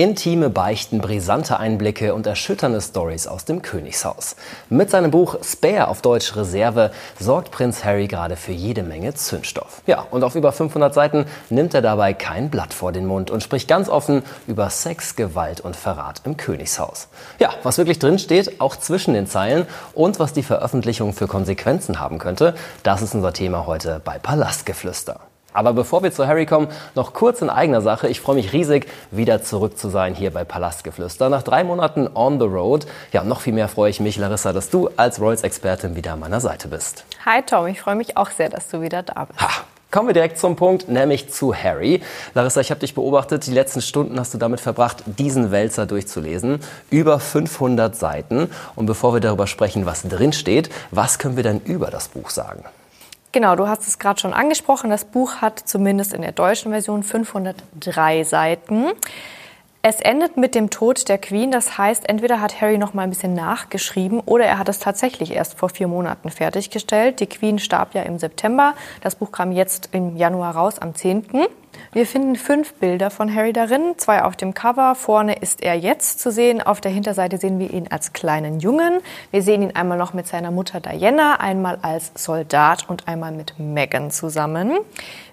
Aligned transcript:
Intime 0.00 0.48
Beichten, 0.48 1.02
brisante 1.02 1.60
Einblicke 1.60 2.14
und 2.14 2.26
erschütternde 2.26 2.80
Stories 2.80 3.26
aus 3.26 3.44
dem 3.44 3.60
Königshaus. 3.60 4.34
Mit 4.70 4.88
seinem 4.88 5.10
Buch 5.10 5.36
Spare 5.44 5.88
auf 5.88 6.00
Deutsch 6.00 6.34
Reserve 6.36 6.90
sorgt 7.18 7.50
Prinz 7.50 7.84
Harry 7.84 8.06
gerade 8.06 8.36
für 8.36 8.52
jede 8.52 8.82
Menge 8.82 9.12
Zündstoff. 9.12 9.82
Ja, 9.86 10.06
und 10.10 10.24
auf 10.24 10.36
über 10.36 10.52
500 10.52 10.94
Seiten 10.94 11.26
nimmt 11.50 11.74
er 11.74 11.82
dabei 11.82 12.14
kein 12.14 12.48
Blatt 12.48 12.72
vor 12.72 12.92
den 12.92 13.04
Mund 13.04 13.30
und 13.30 13.42
spricht 13.42 13.68
ganz 13.68 13.90
offen 13.90 14.22
über 14.46 14.70
Sex, 14.70 15.16
Gewalt 15.16 15.60
und 15.60 15.76
Verrat 15.76 16.22
im 16.24 16.38
Königshaus. 16.38 17.08
Ja, 17.38 17.50
was 17.62 17.76
wirklich 17.76 17.98
drin 17.98 18.18
steht, 18.18 18.58
auch 18.58 18.76
zwischen 18.76 19.12
den 19.12 19.26
Zeilen 19.26 19.66
und 19.92 20.18
was 20.18 20.32
die 20.32 20.42
Veröffentlichung 20.42 21.12
für 21.12 21.26
Konsequenzen 21.26 22.00
haben 22.00 22.16
könnte, 22.16 22.54
das 22.84 23.02
ist 23.02 23.14
unser 23.14 23.34
Thema 23.34 23.66
heute 23.66 24.00
bei 24.02 24.18
Palastgeflüster. 24.18 25.20
Aber 25.52 25.72
bevor 25.72 26.02
wir 26.02 26.12
zu 26.12 26.26
Harry 26.26 26.46
kommen, 26.46 26.68
noch 26.94 27.12
kurz 27.12 27.42
in 27.42 27.50
eigener 27.50 27.80
Sache. 27.80 28.08
Ich 28.08 28.20
freue 28.20 28.36
mich 28.36 28.52
riesig, 28.52 28.86
wieder 29.10 29.42
zurück 29.42 29.78
zu 29.78 29.88
sein 29.88 30.14
hier 30.14 30.32
bei 30.32 30.44
Palastgeflüster. 30.44 31.28
Nach 31.28 31.42
drei 31.42 31.64
Monaten 31.64 32.08
on 32.14 32.38
the 32.38 32.46
road. 32.46 32.86
Ja, 33.12 33.24
noch 33.24 33.40
viel 33.40 33.52
mehr 33.52 33.68
freue 33.68 33.90
ich 33.90 34.00
mich, 34.00 34.16
Larissa, 34.16 34.52
dass 34.52 34.70
du 34.70 34.90
als 34.96 35.20
Royals-Expertin 35.20 35.96
wieder 35.96 36.12
an 36.12 36.20
meiner 36.20 36.40
Seite 36.40 36.68
bist. 36.68 37.04
Hi 37.24 37.42
Tom, 37.42 37.66
ich 37.66 37.80
freue 37.80 37.96
mich 37.96 38.16
auch 38.16 38.30
sehr, 38.30 38.48
dass 38.48 38.68
du 38.68 38.80
wieder 38.80 39.02
da 39.02 39.24
bist. 39.24 39.40
Ha. 39.40 39.48
Kommen 39.90 40.08
wir 40.08 40.14
direkt 40.14 40.38
zum 40.38 40.54
Punkt, 40.54 40.88
nämlich 40.88 41.32
zu 41.32 41.52
Harry. 41.52 42.00
Larissa, 42.34 42.60
ich 42.60 42.70
habe 42.70 42.78
dich 42.78 42.94
beobachtet. 42.94 43.44
Die 43.48 43.52
letzten 43.52 43.82
Stunden 43.82 44.20
hast 44.20 44.32
du 44.32 44.38
damit 44.38 44.60
verbracht, 44.60 45.02
diesen 45.04 45.50
Wälzer 45.50 45.84
durchzulesen. 45.84 46.60
Über 46.90 47.18
500 47.18 47.96
Seiten. 47.96 48.50
Und 48.76 48.86
bevor 48.86 49.14
wir 49.14 49.20
darüber 49.20 49.48
sprechen, 49.48 49.86
was 49.86 50.02
drin 50.02 50.32
steht, 50.32 50.70
was 50.92 51.18
können 51.18 51.34
wir 51.34 51.42
denn 51.42 51.60
über 51.64 51.90
das 51.90 52.06
Buch 52.06 52.30
sagen? 52.30 52.64
Genau, 53.32 53.54
du 53.54 53.68
hast 53.68 53.86
es 53.86 54.00
gerade 54.00 54.18
schon 54.18 54.32
angesprochen. 54.32 54.90
Das 54.90 55.04
Buch 55.04 55.36
hat 55.36 55.60
zumindest 55.60 56.14
in 56.14 56.22
der 56.22 56.32
deutschen 56.32 56.72
Version 56.72 57.04
503 57.04 58.24
Seiten. 58.24 58.86
Es 59.82 60.00
endet 60.00 60.36
mit 60.36 60.56
dem 60.56 60.68
Tod 60.68 61.08
der 61.08 61.16
Queen. 61.16 61.52
Das 61.52 61.78
heißt, 61.78 62.08
entweder 62.08 62.40
hat 62.40 62.60
Harry 62.60 62.76
noch 62.76 62.92
mal 62.92 63.02
ein 63.02 63.10
bisschen 63.10 63.34
nachgeschrieben 63.34 64.18
oder 64.18 64.46
er 64.46 64.58
hat 64.58 64.68
es 64.68 64.80
tatsächlich 64.80 65.32
erst 65.32 65.56
vor 65.56 65.68
vier 65.68 65.86
Monaten 65.86 66.30
fertiggestellt. 66.30 67.20
Die 67.20 67.28
Queen 67.28 67.60
starb 67.60 67.94
ja 67.94 68.02
im 68.02 68.18
September. 68.18 68.74
Das 69.00 69.14
Buch 69.14 69.30
kam 69.30 69.52
jetzt 69.52 69.90
im 69.92 70.16
Januar 70.16 70.56
raus, 70.56 70.80
am 70.80 70.96
10. 70.96 71.26
Wir 71.92 72.06
finden 72.06 72.36
fünf 72.36 72.74
Bilder 72.74 73.10
von 73.10 73.34
Harry 73.34 73.52
darin, 73.52 73.94
zwei 73.96 74.22
auf 74.22 74.36
dem 74.36 74.54
Cover. 74.54 74.94
Vorne 74.94 75.34
ist 75.34 75.62
er 75.62 75.74
jetzt 75.74 76.20
zu 76.20 76.30
sehen. 76.30 76.62
Auf 76.62 76.80
der 76.80 76.92
Hinterseite 76.92 77.38
sehen 77.38 77.58
wir 77.58 77.72
ihn 77.72 77.88
als 77.90 78.12
kleinen 78.12 78.60
Jungen. 78.60 79.00
Wir 79.30 79.42
sehen 79.42 79.62
ihn 79.62 79.74
einmal 79.74 79.98
noch 79.98 80.14
mit 80.14 80.26
seiner 80.26 80.50
Mutter 80.50 80.80
Diana, 80.80 81.40
einmal 81.40 81.78
als 81.82 82.12
Soldat 82.14 82.88
und 82.88 83.08
einmal 83.08 83.32
mit 83.32 83.58
Meghan 83.58 84.10
zusammen. 84.10 84.78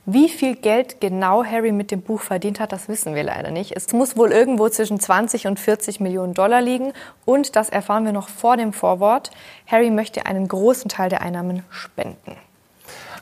Wie 0.06 0.30
viel 0.30 0.56
Geld 0.56 1.02
genau 1.02 1.44
Harry 1.44 1.74
mit 1.74 1.92
dem 1.92 2.02
Buch 2.02 2.22
verdient 2.22 2.62
hat, 2.62 2.72
das 2.72 2.88
wissen 2.88 3.14
wir 3.14 3.24
leider 3.24 3.52
nicht. 3.52 3.74
Es 3.76 3.92
muss 3.92 4.16
wohl 4.16 4.32
irgendwo 4.32 4.70
zwischen 4.70 5.00
20 5.00 5.48
und 5.48 5.60
40 5.60 6.00
Millionen 6.00 6.34
Dollar 6.34 6.62
liegen. 6.62 6.94
Und 7.26 7.58
das 7.58 7.70
erfahren 7.70 8.06
wir 8.06 8.14
noch 8.14 8.30
vor 8.30 8.56
dem 8.56 8.72
Vorwort. 8.72 9.32
Harry 9.68 9.90
möchte 9.90 10.26
einen 10.26 10.48
großen 10.48 10.88
Teil 10.90 11.10
der 11.10 11.22
Einnahmen 11.22 11.64
spenden. 11.70 12.38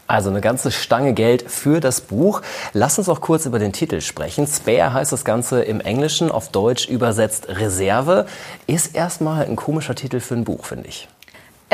Also 0.07 0.29
eine 0.29 0.41
ganze 0.41 0.71
Stange 0.71 1.13
Geld 1.13 1.49
für 1.49 1.79
das 1.79 2.01
Buch. 2.01 2.41
Lass 2.73 2.99
uns 2.99 3.09
auch 3.09 3.21
kurz 3.21 3.45
über 3.45 3.57
den 3.57 3.73
Titel 3.73 4.01
sprechen. 4.01 4.45
Spare 4.45 4.93
heißt 4.93 5.11
das 5.11 5.25
Ganze 5.25 5.63
im 5.63 5.81
Englischen, 5.81 6.29
auf 6.29 6.49
Deutsch 6.49 6.87
übersetzt 6.87 7.47
Reserve. 7.49 8.27
Ist 8.67 8.95
erstmal 8.95 9.45
ein 9.45 9.55
komischer 9.55 9.95
Titel 9.95 10.19
für 10.19 10.35
ein 10.35 10.43
Buch, 10.43 10.65
finde 10.65 10.89
ich. 10.89 11.07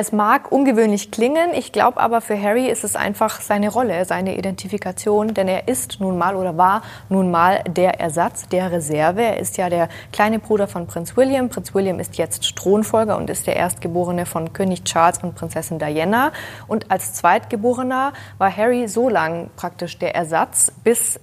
Es 0.02 0.12
mag 0.12 0.52
ungewöhnlich 0.52 1.12
klingen, 1.12 1.54
ich 1.54 1.72
glaube 1.72 2.00
aber 2.00 2.22
für 2.22 2.42
Harry 2.42 2.66
ist 2.68 2.84
es 2.84 2.96
einfach 2.96 3.40
seine 3.40 3.70
Rolle, 3.70 4.04
seine 4.06 4.36
Identifikation, 4.36 5.36
denn 5.36 5.48
er 5.48 5.68
ist 5.68 6.00
nun 6.00 6.18
mal 6.18 6.36
oder 6.36 6.58
war 6.58 6.82
nun 7.10 7.30
mal 7.30 7.62
der 7.68 8.00
Ersatz, 8.00 8.48
der 8.48 8.72
Reserve. 8.72 9.22
Er 9.22 9.38
ist 9.38 9.58
ja 9.58 9.70
der 9.70 9.90
kleine 10.12 10.40
Bruder 10.40 10.68
von 10.68 10.88
Prinz 10.88 11.16
William. 11.16 11.50
Prinz 11.50 11.76
William 11.76 12.00
ist 12.00 12.18
jetzt 12.18 12.56
Thronfolger 12.56 13.16
und 13.16 13.30
ist 13.30 13.46
der 13.46 13.58
Erstgeborene 13.58 14.26
von 14.26 14.54
König 14.54 14.86
Charles 14.86 15.20
und 15.20 15.36
Prinzessin 15.36 15.78
Diana. 15.78 16.32
Und 16.68 16.90
als 16.90 17.14
Zweitgeborener 17.14 18.14
war 18.40 18.58
Harry 18.58 18.88
so 18.88 19.08
lang 19.08 19.52
praktisch 19.56 20.00
der 20.00 20.16
Ersatz, 20.16 20.72
bis 20.84 21.20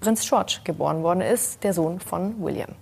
Prinz 0.00 0.28
George 0.28 0.58
geboren 0.64 1.04
worden 1.04 1.20
ist, 1.20 1.62
der 1.62 1.72
Sohn 1.72 2.00
von 2.00 2.42
William. 2.42 2.74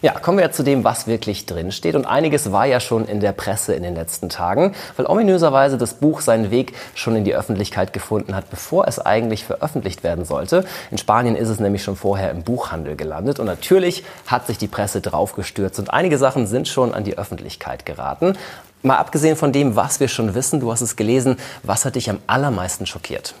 Ja, 0.00 0.12
kommen 0.12 0.38
wir 0.38 0.52
zu 0.52 0.62
dem, 0.62 0.84
was 0.84 1.08
wirklich 1.08 1.44
drin 1.44 1.72
steht. 1.72 1.96
Und 1.96 2.04
einiges 2.04 2.52
war 2.52 2.66
ja 2.66 2.78
schon 2.78 3.08
in 3.08 3.18
der 3.18 3.32
Presse 3.32 3.74
in 3.74 3.82
den 3.82 3.96
letzten 3.96 4.28
Tagen, 4.28 4.76
weil 4.96 5.06
ominöserweise 5.06 5.76
das 5.76 5.94
Buch 5.94 6.20
seinen 6.20 6.52
Weg 6.52 6.72
schon 6.94 7.16
in 7.16 7.24
die 7.24 7.34
Öffentlichkeit 7.34 7.92
gefunden 7.92 8.36
hat, 8.36 8.48
bevor 8.48 8.86
es 8.86 9.00
eigentlich 9.00 9.44
veröffentlicht 9.44 10.04
werden 10.04 10.24
sollte. 10.24 10.64
In 10.92 10.98
Spanien 10.98 11.34
ist 11.34 11.48
es 11.48 11.58
nämlich 11.58 11.82
schon 11.82 11.96
vorher 11.96 12.30
im 12.30 12.44
Buchhandel 12.44 12.94
gelandet. 12.94 13.40
Und 13.40 13.46
natürlich 13.46 14.04
hat 14.28 14.46
sich 14.46 14.56
die 14.56 14.68
Presse 14.68 15.00
draufgestürzt 15.00 15.80
und 15.80 15.92
einige 15.92 16.16
Sachen 16.16 16.46
sind 16.46 16.68
schon 16.68 16.94
an 16.94 17.02
die 17.02 17.18
Öffentlichkeit 17.18 17.84
geraten. 17.84 18.38
Mal 18.82 18.98
abgesehen 18.98 19.34
von 19.34 19.50
dem, 19.50 19.74
was 19.74 19.98
wir 19.98 20.06
schon 20.06 20.36
wissen, 20.36 20.60
du 20.60 20.70
hast 20.70 20.80
es 20.80 20.94
gelesen, 20.94 21.38
was 21.64 21.84
hat 21.84 21.96
dich 21.96 22.08
am 22.08 22.20
allermeisten 22.28 22.86
schockiert? 22.86 23.34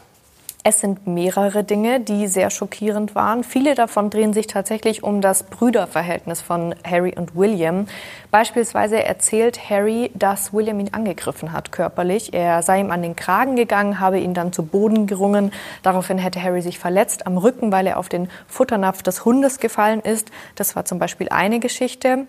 Es 0.64 0.80
sind 0.80 1.06
mehrere 1.06 1.62
Dinge, 1.62 2.00
die 2.00 2.26
sehr 2.26 2.50
schockierend 2.50 3.14
waren. 3.14 3.44
Viele 3.44 3.76
davon 3.76 4.10
drehen 4.10 4.32
sich 4.32 4.48
tatsächlich 4.48 5.04
um 5.04 5.20
das 5.20 5.44
Brüderverhältnis 5.44 6.42
von 6.42 6.74
Harry 6.84 7.14
und 7.16 7.36
William. 7.36 7.86
Beispielsweise 8.32 9.02
erzählt 9.02 9.70
Harry, 9.70 10.10
dass 10.14 10.52
William 10.52 10.80
ihn 10.80 10.92
angegriffen 10.92 11.52
hat 11.52 11.70
körperlich. 11.70 12.34
Er 12.34 12.62
sei 12.62 12.80
ihm 12.80 12.90
an 12.90 13.02
den 13.02 13.14
Kragen 13.14 13.54
gegangen, 13.54 14.00
habe 14.00 14.18
ihn 14.18 14.34
dann 14.34 14.52
zu 14.52 14.64
Boden 14.64 15.06
gerungen. 15.06 15.52
Daraufhin 15.84 16.18
hätte 16.18 16.42
Harry 16.42 16.60
sich 16.60 16.80
verletzt 16.80 17.26
am 17.28 17.38
Rücken, 17.38 17.70
weil 17.70 17.86
er 17.86 17.96
auf 17.96 18.08
den 18.08 18.28
Futternapf 18.48 19.04
des 19.04 19.24
Hundes 19.24 19.60
gefallen 19.60 20.00
ist. 20.00 20.30
Das 20.56 20.74
war 20.74 20.84
zum 20.84 20.98
Beispiel 20.98 21.28
eine 21.30 21.60
Geschichte. 21.60 22.26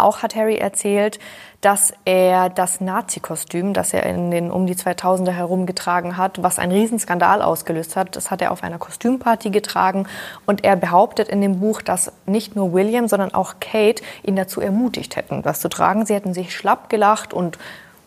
Auch 0.00 0.22
hat 0.22 0.36
Harry 0.36 0.56
erzählt, 0.56 1.18
dass 1.60 1.92
er 2.04 2.50
das 2.50 2.80
Nazi-Kostüm, 2.80 3.74
das 3.74 3.92
er 3.92 4.04
in 4.04 4.30
den 4.30 4.52
um 4.52 4.64
die 4.68 4.76
2000er 4.76 5.32
herumgetragen 5.32 6.16
hat, 6.16 6.40
was 6.40 6.60
einen 6.60 6.70
Riesenskandal 6.70 7.42
ausgelöst 7.42 7.96
hat, 7.96 8.14
das 8.14 8.30
hat 8.30 8.40
er 8.40 8.52
auf 8.52 8.62
einer 8.62 8.78
Kostümparty 8.78 9.50
getragen. 9.50 10.06
Und 10.46 10.62
er 10.62 10.76
behauptet 10.76 11.28
in 11.28 11.40
dem 11.40 11.58
Buch, 11.58 11.82
dass 11.82 12.12
nicht 12.26 12.54
nur 12.54 12.72
William, 12.72 13.08
sondern 13.08 13.34
auch 13.34 13.54
Kate 13.58 14.04
ihn 14.22 14.36
dazu 14.36 14.60
ermutigt 14.60 15.16
hätten, 15.16 15.42
das 15.42 15.58
zu 15.58 15.68
tragen. 15.68 16.06
Sie 16.06 16.14
hätten 16.14 16.32
sich 16.32 16.54
schlapp 16.54 16.90
gelacht 16.90 17.34
und 17.34 17.58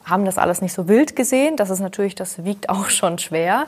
haben 0.06 0.24
das 0.24 0.38
alles 0.38 0.62
nicht 0.62 0.74
so 0.74 0.88
wild 0.88 1.18
gesehen. 1.18 1.58
Das 1.58 1.70
ist 1.70 1.82
natürlich, 1.82 2.16
das 2.16 2.46
wiegt 2.46 2.70
auch 2.70 2.90
schon 2.90 3.20
schwer. 3.20 3.66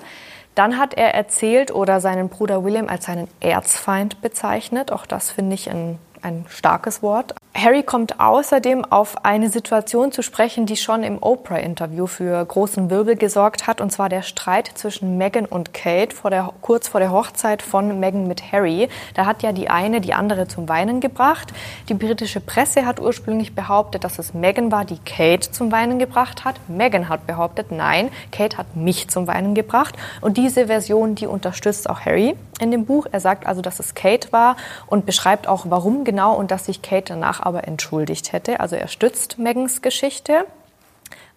Dann 0.55 0.78
hat 0.78 0.94
er 0.94 1.13
erzählt 1.13 1.72
oder 1.75 2.00
seinen 2.00 2.29
Bruder 2.29 2.63
William 2.63 2.88
als 2.88 3.05
seinen 3.05 3.28
Erzfeind 3.41 4.22
bezeichnet. 4.22 4.94
Auch 4.94 5.05
das 5.05 5.29
finde 5.29 5.55
ich 5.55 5.69
ein, 5.69 6.00
ein 6.22 6.45
starkes 6.47 7.03
Wort. 7.03 7.35
Harry 7.63 7.81
kommt 7.81 8.19
außerdem 8.19 8.84
auf 8.84 9.24
eine 9.24 9.50
Situation 9.50 10.12
zu 10.12 10.22
sprechen, 10.22 10.66
die 10.66 10.75
schon 10.75 11.01
im 11.01 11.24
Oprah-Interview 11.24 12.07
für 12.07 12.44
großen 12.44 12.90
Wirbel 12.90 13.16
gesorgt 13.16 13.68
hat, 13.68 13.79
und 13.79 13.90
zwar 13.90 14.09
der 14.09 14.22
Streit 14.22 14.69
zwischen 14.74 15.18
Meghan 15.18 15.46
und 15.46 15.73
Kate 15.73 16.13
vor 16.13 16.29
der, 16.29 16.52
kurz 16.59 16.90
vor 16.90 17.00
der 17.00 17.12
Hochzeit 17.13 17.62
von 17.62 18.02
Meghan 18.02 18.28
mit 18.28 18.52
Harry. 18.52 18.90
Da 19.13 19.25
hat 19.25 19.44
ja 19.44 19.53
die 19.53 19.69
eine 19.69 20.02
die 20.02 20.13
andere 20.13 20.50
zum 20.50 20.68
Weinen 20.68 21.00
gebracht. 21.00 21.53
Die 21.88 21.94
britische 21.94 22.41
Presse 22.41 22.85
hat 22.85 23.00
ursprünglich 23.00 23.56
behauptet, 23.56 24.03
dass 24.03 24.19
es 24.19 24.34
Meghan 24.34 24.69
war, 24.69 24.84
die 24.84 25.00
Kate 25.00 25.50
zum 25.50 25.72
Weinen 25.72 26.00
gebracht 26.00 26.44
hat. 26.44 26.56
Meghan 26.68 27.07
hat 27.07 27.28
behauptet, 27.28 27.72
nein, 27.72 28.09
Kate 28.34 28.57
hat 28.57 28.75
mich 28.75 29.07
zum 29.07 29.25
Weinen 29.28 29.56
gebracht. 29.56 29.96
Und 30.19 30.35
diese 30.35 30.68
Version, 30.68 31.16
die 31.16 31.28
unterstützt 31.28 31.90
auch 31.90 32.02
Harry 32.02 32.35
in 32.59 32.72
dem 32.72 32.85
Buch. 32.85 33.06
Er 33.12 33.19
sagt 33.19 33.46
also, 33.46 33.62
dass 33.62 33.79
es 33.79 33.94
Kate 33.94 34.31
war 34.31 34.56
und 34.88 35.06
beschreibt 35.06 35.47
auch, 35.47 35.66
warum 35.69 36.03
genau 36.03 36.35
und 36.35 36.52
dass 36.52 36.66
sich 36.66 36.81
Kate 36.81 37.13
danach 37.13 37.40
aber 37.41 37.53
entschuldigt 37.59 38.34
hätte. 38.34 38.59
Also 38.59 38.75
er 38.75 38.88
stützt 38.88 39.38
Megans 39.38 39.81
Geschichte. 39.81 40.46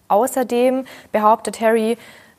Außerdem 0.07 0.85
behauptet 1.11 1.59
Harry, 1.61 1.97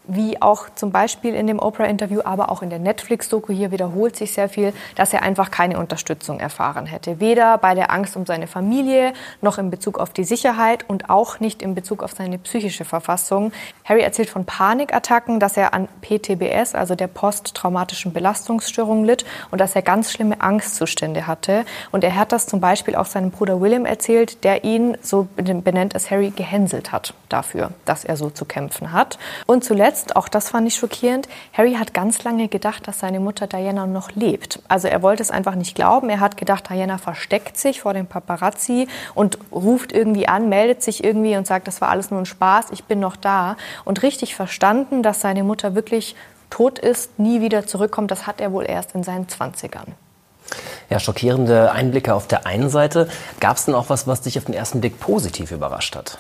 wie 0.09 0.41
auch 0.41 0.69
zum 0.75 0.91
Beispiel 0.91 1.35
in 1.35 1.47
dem 1.47 1.59
Oprah-Interview, 1.59 2.23
aber 2.25 2.51
auch 2.51 2.63
in 2.63 2.71
der 2.71 2.79
Netflix-Doku, 2.79 3.53
hier 3.53 3.71
wiederholt 3.71 4.17
sich 4.17 4.33
sehr 4.33 4.49
viel, 4.49 4.73
dass 4.97 5.13
er 5.13 5.23
einfach 5.23 5.51
keine 5.51 5.79
Unterstützung 5.79 6.41
erfahren 6.41 6.87
hätte. 6.87 7.21
Weder 7.21 7.59
bei 7.59 7.75
der 7.75 7.93
Angst 7.93 8.17
um 8.17 8.25
seine 8.25 8.47
Familie, 8.47 9.13
noch 9.43 9.59
in 9.59 9.71
Bezug 9.71 9.99
auf 9.99 10.11
die 10.11 10.25
Sicherheit 10.25 10.89
und 10.89 11.11
auch 11.11 11.41
nicht 11.41 11.63
in 11.63 11.75
Bezug 11.75 12.03
auf 12.03 12.13
seine 12.17 12.39
psychische 12.39 12.87
Verfassung. 12.87 13.53
Harry 13.85 14.01
erzählt 14.01 14.31
von 14.31 14.47
Panikattacken, 14.47 15.41
dass 15.41 15.57
er 15.57 15.75
an 15.75 15.89
PTBS, 16.01 16.75
also 16.75 16.95
der 16.95 17.07
posttraumatischen 17.07 18.13
Belastungsstörung 18.13 19.05
litt 19.05 19.27
und 19.51 19.61
dass 19.61 19.77
er 19.77 19.83
ganz 19.83 20.11
schlimme 20.11 20.41
Angstzustände 20.41 21.27
hatte. 21.27 21.67
Und 21.93 22.03
er 22.03 22.17
hat 22.17 22.33
das 22.33 22.47
zum 22.47 22.61
Beispiel 22.61 22.97
auch 22.97 23.07
seinem 23.07 23.31
Bruder 23.31 23.61
William 23.61 23.85
erzählt, 23.85 24.43
der 24.43 24.65
ihn, 24.65 24.97
so 25.03 25.29
benennt 25.37 25.95
es 25.95 26.11
Harry, 26.11 26.31
gehänselt 26.31 26.93
hat 26.93 27.13
dafür, 27.29 27.73
dass 27.85 28.05
er 28.05 28.17
so 28.17 28.31
zu 28.31 28.45
kämpfen 28.45 28.93
hat. 28.93 29.19
Und 29.47 29.65
zuletzt 29.65 29.98
jetzt, 29.99 30.17
auch 30.17 30.29
das 30.29 30.51
fand 30.51 30.67
ich 30.69 30.77
schockierend, 30.77 31.29
Harry 31.53 31.75
hat 31.75 31.95
ganz 31.95 32.25
lange 32.25 32.49
gedacht, 32.49 32.87
dass 32.87 33.01
seine 33.01 33.21
Mutter 33.21 33.47
Diana 33.47 33.87
noch 33.87 34.11
lebt. 34.13 34.61
Also 34.69 34.89
er 34.89 35.03
wollte 35.03 35.23
es 35.23 35.31
einfach 35.31 35.55
nicht 35.55 35.75
glauben. 35.75 36.09
Er 36.09 36.21
hat 36.21 36.37
gedacht, 36.37 36.69
Diana 36.71 36.99
versteckt 36.99 37.57
sich 37.57 37.81
vor 37.83 37.95
dem 37.95 38.07
Paparazzi 38.07 38.89
und 39.15 39.39
ruft 39.53 39.93
irgendwie 39.93 40.29
an, 40.29 40.49
meldet 40.49 40.83
sich 40.83 41.05
irgendwie 41.05 41.37
und 41.37 41.47
sagt, 41.47 41.69
das 41.69 41.81
war 41.81 41.89
alles 41.91 42.11
nur 42.11 42.21
ein 42.21 42.27
Spaß, 42.27 42.67
ich 42.73 42.85
bin 42.85 43.01
noch 43.01 43.17
da. 43.17 43.57
Und 43.85 44.03
richtig 44.03 44.35
verstanden, 44.35 45.03
dass 45.03 45.21
seine 45.21 45.45
Mutter 45.45 45.75
wirklich 45.75 46.15
tot 46.51 46.79
ist, 46.79 47.19
nie 47.19 47.41
wieder 47.41 47.67
zurückkommt, 47.67 48.11
das 48.11 48.27
hat 48.27 48.41
er 48.41 48.53
wohl 48.53 48.65
erst 48.65 48.95
in 48.95 49.03
seinen 49.03 49.29
Zwanzigern. 49.29 49.95
Ja, 50.89 50.99
schockierende 50.99 51.73
Einblicke 51.73 52.15
auf 52.15 52.27
der 52.27 52.47
einen 52.47 52.71
Seite. 52.71 53.09
Gab 53.41 53.59
es 53.59 53.67
denn 53.67 53.75
auch 53.75 53.91
was, 53.91 54.07
was 54.07 54.23
dich 54.23 54.39
auf 54.39 54.47
den 54.47 54.55
ersten 54.55 54.81
Blick 54.81 54.99
positiv 54.99 55.53
überrascht 55.53 55.95
hat? 55.95 56.19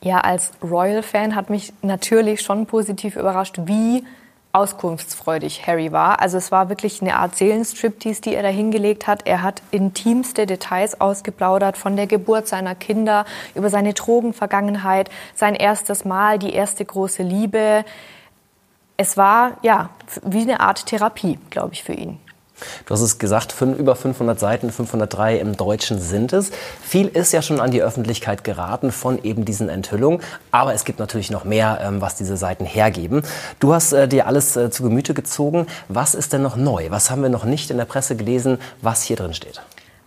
Ja, 0.00 0.18
als 0.20 0.52
Royal-Fan 0.62 1.34
hat 1.34 1.50
mich 1.50 1.72
natürlich 1.82 2.42
schon 2.42 2.66
positiv 2.66 3.16
überrascht, 3.16 3.58
wie 3.64 4.04
auskunftsfreudig 4.52 5.66
Harry 5.66 5.92
war. 5.92 6.20
Also 6.20 6.38
es 6.38 6.50
war 6.50 6.68
wirklich 6.68 7.02
eine 7.02 7.16
Art 7.16 7.36
Seelenstriptease, 7.36 8.22
die 8.22 8.34
er 8.34 8.42
da 8.42 8.48
hingelegt 8.48 9.06
hat. 9.06 9.26
Er 9.26 9.42
hat 9.42 9.62
intimste 9.70 10.46
Details 10.46 11.00
ausgeplaudert 11.00 11.76
von 11.76 11.96
der 11.96 12.06
Geburt 12.06 12.48
seiner 12.48 12.74
Kinder, 12.74 13.24
über 13.54 13.70
seine 13.70 13.92
Drogenvergangenheit, 13.92 15.10
sein 15.34 15.54
erstes 15.54 16.04
Mal, 16.04 16.38
die 16.38 16.52
erste 16.52 16.84
große 16.84 17.22
Liebe. 17.22 17.84
Es 18.96 19.16
war 19.16 19.58
ja 19.62 19.90
wie 20.22 20.42
eine 20.42 20.60
Art 20.60 20.86
Therapie, 20.86 21.38
glaube 21.50 21.74
ich, 21.74 21.84
für 21.84 21.92
ihn. 21.92 22.18
Du 22.86 22.94
hast 22.94 23.00
es 23.00 23.18
gesagt, 23.18 23.54
über 23.60 23.96
500 23.96 24.38
Seiten, 24.38 24.70
503 24.70 25.38
im 25.38 25.56
Deutschen 25.56 26.00
sind 26.00 26.32
es. 26.32 26.50
Viel 26.82 27.08
ist 27.08 27.32
ja 27.32 27.42
schon 27.42 27.60
an 27.60 27.70
die 27.70 27.82
Öffentlichkeit 27.82 28.44
geraten 28.44 28.92
von 28.92 29.22
eben 29.22 29.44
diesen 29.44 29.68
Enthüllungen. 29.68 30.20
Aber 30.50 30.74
es 30.74 30.84
gibt 30.84 30.98
natürlich 30.98 31.30
noch 31.30 31.44
mehr, 31.44 31.80
ähm, 31.82 32.00
was 32.00 32.16
diese 32.16 32.36
Seiten 32.36 32.64
hergeben. 32.64 33.22
Du 33.60 33.74
hast 33.74 33.92
äh, 33.92 34.08
dir 34.08 34.26
alles 34.26 34.56
äh, 34.56 34.70
zu 34.70 34.82
Gemüte 34.82 35.14
gezogen. 35.14 35.66
Was 35.88 36.14
ist 36.14 36.32
denn 36.32 36.42
noch 36.42 36.56
neu? 36.56 36.90
Was 36.90 37.10
haben 37.10 37.22
wir 37.22 37.30
noch 37.30 37.44
nicht 37.44 37.70
in 37.70 37.76
der 37.76 37.84
Presse 37.84 38.16
gelesen, 38.16 38.58
was 38.82 39.02
hier 39.02 39.16
drin 39.16 39.34
steht? 39.34 39.62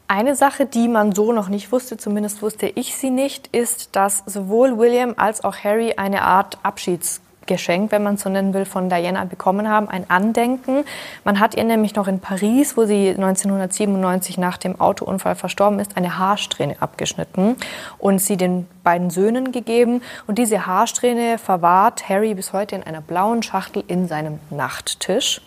Eine 0.08 0.36
Sache, 0.36 0.66
die 0.66 0.90
man 0.90 1.16
so 1.16 1.32
noch 1.32 1.48
nicht 1.48 1.72
wusste, 1.72 1.96
zumindest 1.96 2.42
wusste 2.42 2.68
ich 2.68 2.98
sie 2.98 3.12
nicht, 3.12 3.48
ist, 3.56 3.96
dass 3.96 4.24
sowohl 4.26 4.78
William 4.78 5.14
als 5.16 5.46
auch 5.46 5.56
Harry 5.56 5.94
eine 5.96 6.24
Art 6.24 6.58
Abschieds 6.64 7.22
Geschenk, 7.52 7.92
wenn 7.92 8.02
man 8.02 8.16
es 8.16 8.22
so 8.22 8.30
nennen 8.30 8.54
will, 8.54 8.64
von 8.64 8.88
Diana 8.88 9.26
bekommen 9.26 9.68
haben, 9.68 9.90
ein 9.90 10.10
Andenken. 10.10 10.86
Man 11.26 11.42
hat 11.42 11.54
ihr 11.56 11.66
nämlich 11.66 11.96
noch 11.96 12.08
in 12.08 12.22
Paris, 12.22 12.78
wo 12.78 12.86
sie 12.86 13.10
1997 13.10 14.38
nach 14.38 14.58
dem 14.58 14.80
Autounfall 14.80 15.36
verstorben 15.36 15.80
ist, 15.80 15.98
eine 15.98 16.18
Haarsträhne 16.18 16.78
abgeschnitten 16.80 17.58
und 17.98 18.22
sie 18.22 18.38
den 18.38 18.68
beiden 18.84 19.10
Söhnen 19.10 19.52
gegeben. 19.52 20.02
Und 20.28 20.38
diese 20.38 20.66
Haarsträhne 20.66 21.38
verwahrt 21.38 22.08
Harry 22.08 22.34
bis 22.36 22.54
heute 22.54 22.78
in 22.78 22.84
einer 22.84 23.02
blauen 23.02 23.44
Schachtel 23.44 23.84
in 23.88 24.08
seinem 24.08 24.40
Nachttisch. 24.50 25.42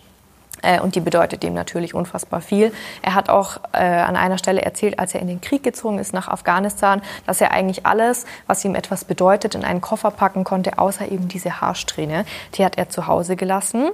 Äh, 0.65 0.79
und 0.79 0.95
die 0.95 0.99
bedeutet 0.99 1.43
ihm 1.43 1.53
natürlich 1.53 1.93
unfassbar 1.93 2.41
viel. 2.41 2.73
Er 3.01 3.15
hat 3.15 3.29
auch 3.29 3.57
äh, 3.73 3.77
an 3.77 4.15
einer 4.15 4.37
Stelle 4.37 4.61
erzählt, 4.61 4.99
als 4.99 5.13
er 5.13 5.21
in 5.21 5.27
den 5.27 5.41
Krieg 5.41 5.63
gezogen 5.63 5.99
ist 5.99 6.13
nach 6.13 6.27
Afghanistan, 6.27 7.01
dass 7.25 7.39
er 7.39 7.51
eigentlich 7.51 7.85
alles, 7.85 8.25
was 8.47 8.65
ihm 8.65 8.75
etwas 8.75 9.05
bedeutet, 9.05 9.55
in 9.55 9.63
einen 9.63 9.81
Koffer 9.81 10.11
packen 10.11 10.43
konnte, 10.43 10.79
außer 10.79 11.09
eben 11.11 11.27
diese 11.27 11.61
Haarsträhne. 11.61 12.25
Die 12.55 12.65
hat 12.65 12.77
er 12.77 12.89
zu 12.89 13.07
Hause 13.07 13.35
gelassen. 13.35 13.89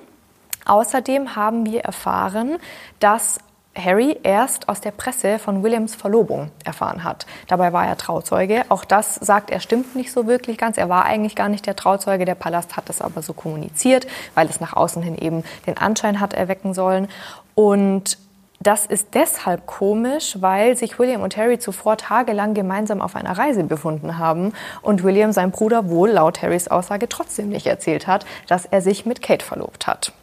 Außerdem 0.65 1.35
haben 1.35 1.65
wir 1.65 1.81
erfahren, 1.81 2.57
dass 2.99 3.39
Harry 3.75 4.19
erst 4.23 4.67
aus 4.67 4.81
der 4.81 4.91
Presse 4.91 5.39
von 5.39 5.63
Williams 5.63 5.95
Verlobung 5.95 6.51
erfahren 6.65 7.03
hat. 7.03 7.25
Dabei 7.47 7.71
war 7.71 7.87
er 7.87 7.97
Trauzeuge. 7.97 8.65
Auch 8.69 8.83
das 8.83 9.15
sagt 9.15 9.49
er 9.49 9.61
stimmt 9.61 9.95
nicht 9.95 10.11
so 10.11 10.27
wirklich 10.27 10.57
ganz. 10.57 10.77
Er 10.77 10.89
war 10.89 11.05
eigentlich 11.05 11.35
gar 11.35 11.47
nicht 11.47 11.65
der 11.65 11.75
Trauzeuge. 11.75 12.25
Der 12.25 12.35
Palast 12.35 12.75
hat 12.75 12.89
das 12.89 13.01
aber 13.01 13.21
so 13.21 13.33
kommuniziert, 13.33 14.07
weil 14.35 14.47
es 14.49 14.59
nach 14.59 14.73
außen 14.73 15.01
hin 15.01 15.17
eben 15.17 15.43
den 15.67 15.77
Anschein 15.77 16.19
hat 16.19 16.33
erwecken 16.33 16.73
sollen. 16.73 17.07
Und 17.55 18.17
das 18.59 18.85
ist 18.85 19.15
deshalb 19.15 19.65
komisch, 19.65 20.37
weil 20.39 20.77
sich 20.77 20.99
William 20.99 21.21
und 21.21 21.35
Harry 21.35 21.57
zuvor 21.57 21.97
tagelang 21.97 22.53
gemeinsam 22.53 23.01
auf 23.01 23.15
einer 23.15 23.35
Reise 23.35 23.63
befunden 23.63 24.19
haben 24.19 24.53
und 24.83 25.03
William 25.03 25.31
sein 25.31 25.49
Bruder 25.49 25.89
wohl 25.89 26.11
laut 26.11 26.43
Harrys 26.43 26.67
Aussage 26.67 27.09
trotzdem 27.09 27.49
nicht 27.49 27.65
erzählt 27.65 28.05
hat, 28.05 28.25
dass 28.47 28.65
er 28.65 28.81
sich 28.81 29.05
mit 29.05 29.23
Kate 29.23 29.43
verlobt 29.43 29.87
hat. 29.87 30.13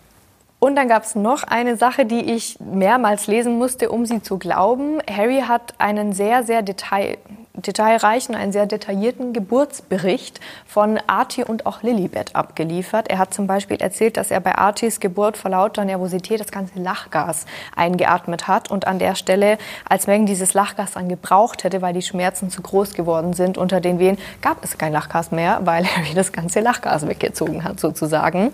Und 0.61 0.75
dann 0.75 0.89
gab 0.89 1.05
es 1.05 1.15
noch 1.15 1.45
eine 1.45 1.77
Sache, 1.77 2.05
die 2.05 2.33
ich 2.33 2.59
mehrmals 2.59 3.29
lesen 3.29 3.59
musste, 3.59 3.91
um 3.91 4.07
sie 4.07 4.23
zu 4.23 4.39
glauben. 4.39 4.99
Harry 5.09 5.43
hat 5.47 5.75
einen 5.79 6.13
sehr, 6.13 6.43
sehr 6.43 6.63
detail, 6.63 7.17
detailreichen, 7.55 8.35
einen 8.35 8.51
sehr 8.51 8.67
detaillierten 8.67 9.33
Geburtsbericht 9.33 10.41
von 10.67 10.99
Archie 11.07 11.45
und 11.45 11.65
auch 11.65 11.85
Lilibet 11.85 12.35
abgeliefert. 12.35 13.09
Er 13.09 13.19
hat 13.19 13.33
zum 13.33 13.47
Beispiel 13.47 13.77
erzählt, 13.77 14.17
dass 14.17 14.33
er 14.33 14.41
bei 14.41 14.57
Archies 14.57 14.99
Geburt 14.99 15.37
vor 15.37 15.53
lauter 15.53 15.85
Nervosität 15.85 16.41
das 16.41 16.51
ganze 16.51 16.81
Lachgas 16.81 17.47
eingeatmet 17.77 18.49
hat 18.49 18.69
und 18.69 18.89
an 18.89 18.99
der 18.99 19.15
Stelle, 19.15 19.59
als 19.89 20.09
Megan 20.09 20.27
dieses 20.27 20.55
Lachgas 20.55 20.93
dann 20.93 21.09
gebraucht 21.09 21.63
hätte, 21.63 21.83
weil 21.83 21.95
die 21.95 22.03
Schmerzen 22.03 22.51
zu 22.51 22.63
groß 22.63 22.95
geworden 22.95 23.33
sind 23.33 23.59
unter 23.59 23.81
den 23.81 24.01
Wehen, 24.01 24.19
gab 24.43 24.65
es 24.65 24.77
kein 24.77 24.93
Lachgas 24.93 25.31
mehr, 25.31 25.61
weil 25.63 25.85
Harry 25.97 26.15
das 26.15 26.33
ganze 26.33 26.59
Lachgas 26.59 27.07
weggezogen 27.07 27.63
hat 27.63 27.79
sozusagen. 27.79 28.53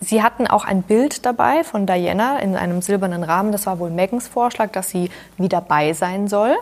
Sie 0.00 0.22
hatten 0.22 0.46
auch 0.46 0.66
ein 0.66 0.82
Bild 0.82 1.24
dabei 1.24 1.64
von 1.64 1.86
Diana 1.86 2.38
in 2.40 2.54
einem 2.54 2.82
silbernen 2.82 3.22
Rahmen. 3.22 3.50
Das 3.50 3.64
war 3.64 3.78
wohl 3.78 3.90
Megans 3.90 4.28
Vorschlag, 4.28 4.70
dass 4.72 4.90
sie 4.90 5.10
wieder 5.38 5.62
bei 5.62 5.94
sein 5.94 6.28
soll. 6.28 6.54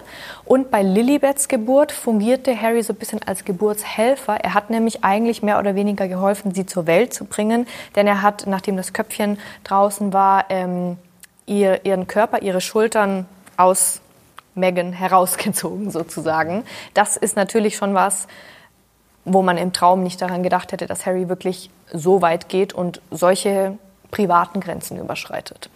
Und 0.45 0.71
bei 0.71 0.83
Lilibets 0.83 1.49
Geburt 1.49 1.91
fungierte 1.91 2.61
Harry 2.61 2.83
so 2.85 2.93
ein 2.93 2.97
bisschen 2.97 3.23
als 3.27 3.45
Geburtshelfer. 3.45 4.37
Er 4.37 4.55
hat 4.55 4.71
nämlich 4.71 5.03
eigentlich 5.03 5.43
mehr 5.43 5.59
oder 5.59 5.75
weniger 5.75 6.07
geholfen, 6.07 6.55
sie 6.55 6.65
zur 6.65 6.87
Welt 6.87 7.13
zu 7.13 7.25
bringen. 7.25 7.67
Denn 7.97 8.07
er 8.07 8.23
hat, 8.23 8.47
nachdem 8.47 8.77
das 8.77 8.93
Köpfchen 8.93 9.39
draußen 9.65 10.13
war, 10.13 10.45
ähm, 10.51 10.97
ihr, 11.47 11.85
ihren 11.85 12.07
Körper, 12.07 12.41
ihre 12.43 12.61
Schultern 12.61 13.27
aus 13.57 14.01
Megan 14.55 14.93
herausgezogen 14.93 15.91
sozusagen. 15.91 16.65
Das 16.95 17.17
ist 17.17 17.35
natürlich 17.35 17.77
schon 17.77 17.95
was, 17.95 18.29
wo 19.25 19.43
man 19.43 19.57
im 19.57 19.73
Traum 19.73 20.03
nicht 20.03 20.21
daran 20.21 20.43
gedacht 20.43 20.73
hätte, 20.73 20.87
dass 20.87 21.07
Harry 21.07 21.29
wirklich 21.29 21.71
so 21.93 22.23
weit 22.23 22.49
geht 22.49 22.73
und 22.73 23.01
solche 23.11 23.79
privaten 24.11 24.61
Grenzen 24.61 24.97
überschreitet. 24.99 25.69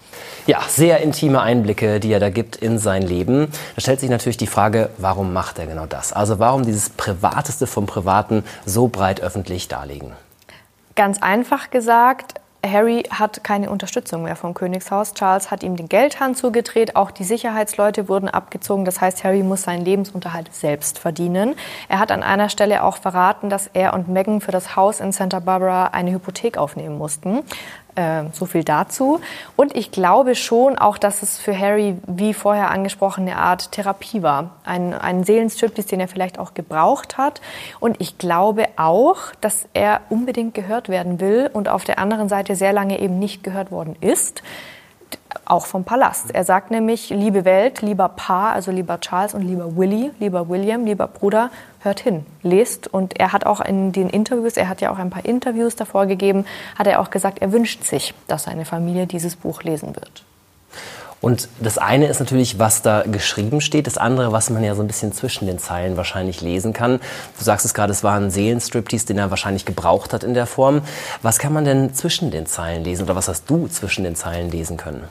Ja, 0.46 0.60
sehr 0.68 1.00
intime 1.00 1.40
Einblicke, 1.40 1.98
die 1.98 2.12
er 2.12 2.20
da 2.20 2.30
gibt 2.30 2.54
in 2.56 2.78
sein 2.78 3.02
Leben. 3.02 3.48
Da 3.74 3.80
stellt 3.80 3.98
sich 3.98 4.10
natürlich 4.10 4.36
die 4.36 4.46
Frage, 4.46 4.90
warum 4.96 5.32
macht 5.32 5.58
er 5.58 5.66
genau 5.66 5.86
das? 5.86 6.12
Also 6.12 6.38
warum 6.38 6.64
dieses 6.64 6.88
Privateste 6.90 7.66
vom 7.66 7.86
Privaten 7.86 8.44
so 8.64 8.86
breit 8.86 9.20
öffentlich 9.20 9.66
darlegen? 9.66 10.12
Ganz 10.94 11.20
einfach 11.20 11.70
gesagt, 11.70 12.34
Harry 12.66 13.04
hat 13.10 13.44
keine 13.44 13.70
Unterstützung 13.70 14.24
mehr 14.24 14.34
vom 14.34 14.52
Königshaus. 14.52 15.14
Charles 15.14 15.50
hat 15.50 15.62
ihm 15.62 15.76
den 15.76 15.88
Geldhahn 15.88 16.34
zugedreht. 16.34 16.96
Auch 16.96 17.10
die 17.10 17.24
Sicherheitsleute 17.24 18.08
wurden 18.08 18.28
abgezogen. 18.28 18.84
Das 18.84 19.00
heißt, 19.00 19.22
Harry 19.22 19.42
muss 19.42 19.62
seinen 19.62 19.84
Lebensunterhalt 19.84 20.52
selbst 20.52 20.98
verdienen. 20.98 21.54
Er 21.88 22.00
hat 22.00 22.10
an 22.10 22.22
einer 22.22 22.48
Stelle 22.48 22.82
auch 22.82 22.96
verraten, 22.96 23.48
dass 23.48 23.68
er 23.72 23.94
und 23.94 24.08
Meghan 24.08 24.40
für 24.40 24.50
das 24.50 24.74
Haus 24.74 24.98
in 25.00 25.12
Santa 25.12 25.38
Barbara 25.38 25.86
eine 25.88 26.10
Hypothek 26.10 26.58
aufnehmen 26.58 26.98
mussten. 26.98 27.44
Äh, 27.98 28.26
so 28.32 28.46
viel 28.46 28.62
dazu. 28.62 29.20
Und 29.56 29.74
ich 29.74 29.90
glaube 29.90 30.36
schon 30.36 30.78
auch, 30.78 30.98
dass 30.98 31.24
es 31.24 31.36
für 31.36 31.58
Harry, 31.58 31.96
wie 32.06 32.32
vorher 32.32 32.70
angesprochen, 32.70 33.22
eine 33.22 33.36
Art 33.36 33.72
Therapie 33.72 34.22
war. 34.22 34.52
Ein, 34.64 34.94
ein 34.94 35.24
Seelenstriptease, 35.24 35.88
den 35.88 35.98
er 35.98 36.06
vielleicht 36.06 36.38
auch 36.38 36.54
gebraucht 36.54 37.18
hat. 37.18 37.40
Und 37.80 38.00
ich 38.00 38.16
glaube 38.16 38.66
auch, 38.76 39.16
dass 39.40 39.66
er 39.74 40.02
unbedingt 40.10 40.54
gehört 40.54 40.88
werden 40.88 41.18
will 41.18 41.50
und 41.52 41.68
auf 41.68 41.82
der 41.82 41.98
anderen 41.98 42.28
Seite 42.28 42.54
sehr 42.54 42.72
lange 42.72 43.00
eben 43.00 43.18
nicht 43.18 43.42
gehört 43.42 43.72
worden 43.72 43.96
ist 44.00 44.44
auch 45.44 45.66
vom 45.66 45.84
Palast. 45.84 46.30
Er 46.32 46.44
sagt 46.44 46.70
nämlich, 46.70 47.10
liebe 47.10 47.44
Welt, 47.44 47.82
lieber 47.82 48.08
Paar, 48.08 48.52
also 48.52 48.70
lieber 48.70 49.00
Charles 49.00 49.34
und 49.34 49.42
lieber 49.42 49.76
Willy, 49.76 50.10
lieber 50.18 50.48
William, 50.48 50.84
lieber 50.84 51.06
Bruder, 51.06 51.50
hört 51.80 52.00
hin, 52.00 52.26
lest. 52.42 52.88
Und 52.88 53.18
er 53.18 53.32
hat 53.32 53.46
auch 53.46 53.60
in 53.60 53.92
den 53.92 54.08
Interviews, 54.08 54.56
er 54.56 54.68
hat 54.68 54.80
ja 54.80 54.90
auch 54.90 54.98
ein 54.98 55.10
paar 55.10 55.24
Interviews 55.24 55.76
davor 55.76 56.06
gegeben, 56.06 56.44
hat 56.78 56.86
er 56.86 57.00
auch 57.00 57.10
gesagt, 57.10 57.40
er 57.40 57.52
wünscht 57.52 57.84
sich, 57.84 58.14
dass 58.26 58.44
seine 58.44 58.64
Familie 58.64 59.06
dieses 59.06 59.36
Buch 59.36 59.62
lesen 59.62 59.94
wird. 59.94 60.24
Und 61.20 61.48
das 61.60 61.78
eine 61.78 62.06
ist 62.06 62.20
natürlich, 62.20 62.58
was 62.58 62.82
da 62.82 63.02
geschrieben 63.02 63.60
steht, 63.60 63.86
das 63.86 63.98
andere, 63.98 64.32
was 64.32 64.50
man 64.50 64.62
ja 64.62 64.74
so 64.74 64.82
ein 64.82 64.86
bisschen 64.86 65.12
zwischen 65.12 65.46
den 65.46 65.58
Zeilen 65.58 65.96
wahrscheinlich 65.96 66.40
lesen 66.40 66.72
kann. 66.72 67.00
Du 67.38 67.44
sagst 67.44 67.66
es 67.66 67.74
gerade, 67.74 67.92
es 67.92 68.04
war 68.04 68.14
ein 68.14 68.30
Seelenstriptease, 68.30 69.06
den 69.06 69.18
er 69.18 69.30
wahrscheinlich 69.30 69.64
gebraucht 69.64 70.12
hat 70.12 70.22
in 70.22 70.34
der 70.34 70.46
Form. 70.46 70.82
Was 71.22 71.38
kann 71.38 71.52
man 71.52 71.64
denn 71.64 71.94
zwischen 71.94 72.30
den 72.30 72.46
Zeilen 72.46 72.84
lesen 72.84 73.02
oder 73.02 73.16
was 73.16 73.28
hast 73.28 73.50
du 73.50 73.66
zwischen 73.66 74.04
den 74.04 74.14
Zeilen 74.14 74.50
lesen 74.50 74.76
können? 74.76 75.04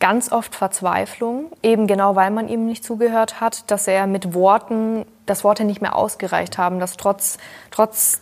Ganz 0.00 0.30
oft 0.30 0.54
Verzweiflung, 0.54 1.46
eben 1.62 1.88
genau 1.88 2.14
weil 2.14 2.30
man 2.30 2.48
ihm 2.48 2.66
nicht 2.66 2.84
zugehört 2.84 3.40
hat, 3.40 3.68
dass 3.68 3.88
er 3.88 4.06
mit 4.06 4.32
Worten, 4.32 5.04
dass 5.26 5.42
Worte 5.42 5.64
nicht 5.64 5.82
mehr 5.82 5.96
ausgereicht 5.96 6.56
haben, 6.56 6.78
dass 6.78 6.96
trotz, 6.96 7.38
trotz 7.72 8.20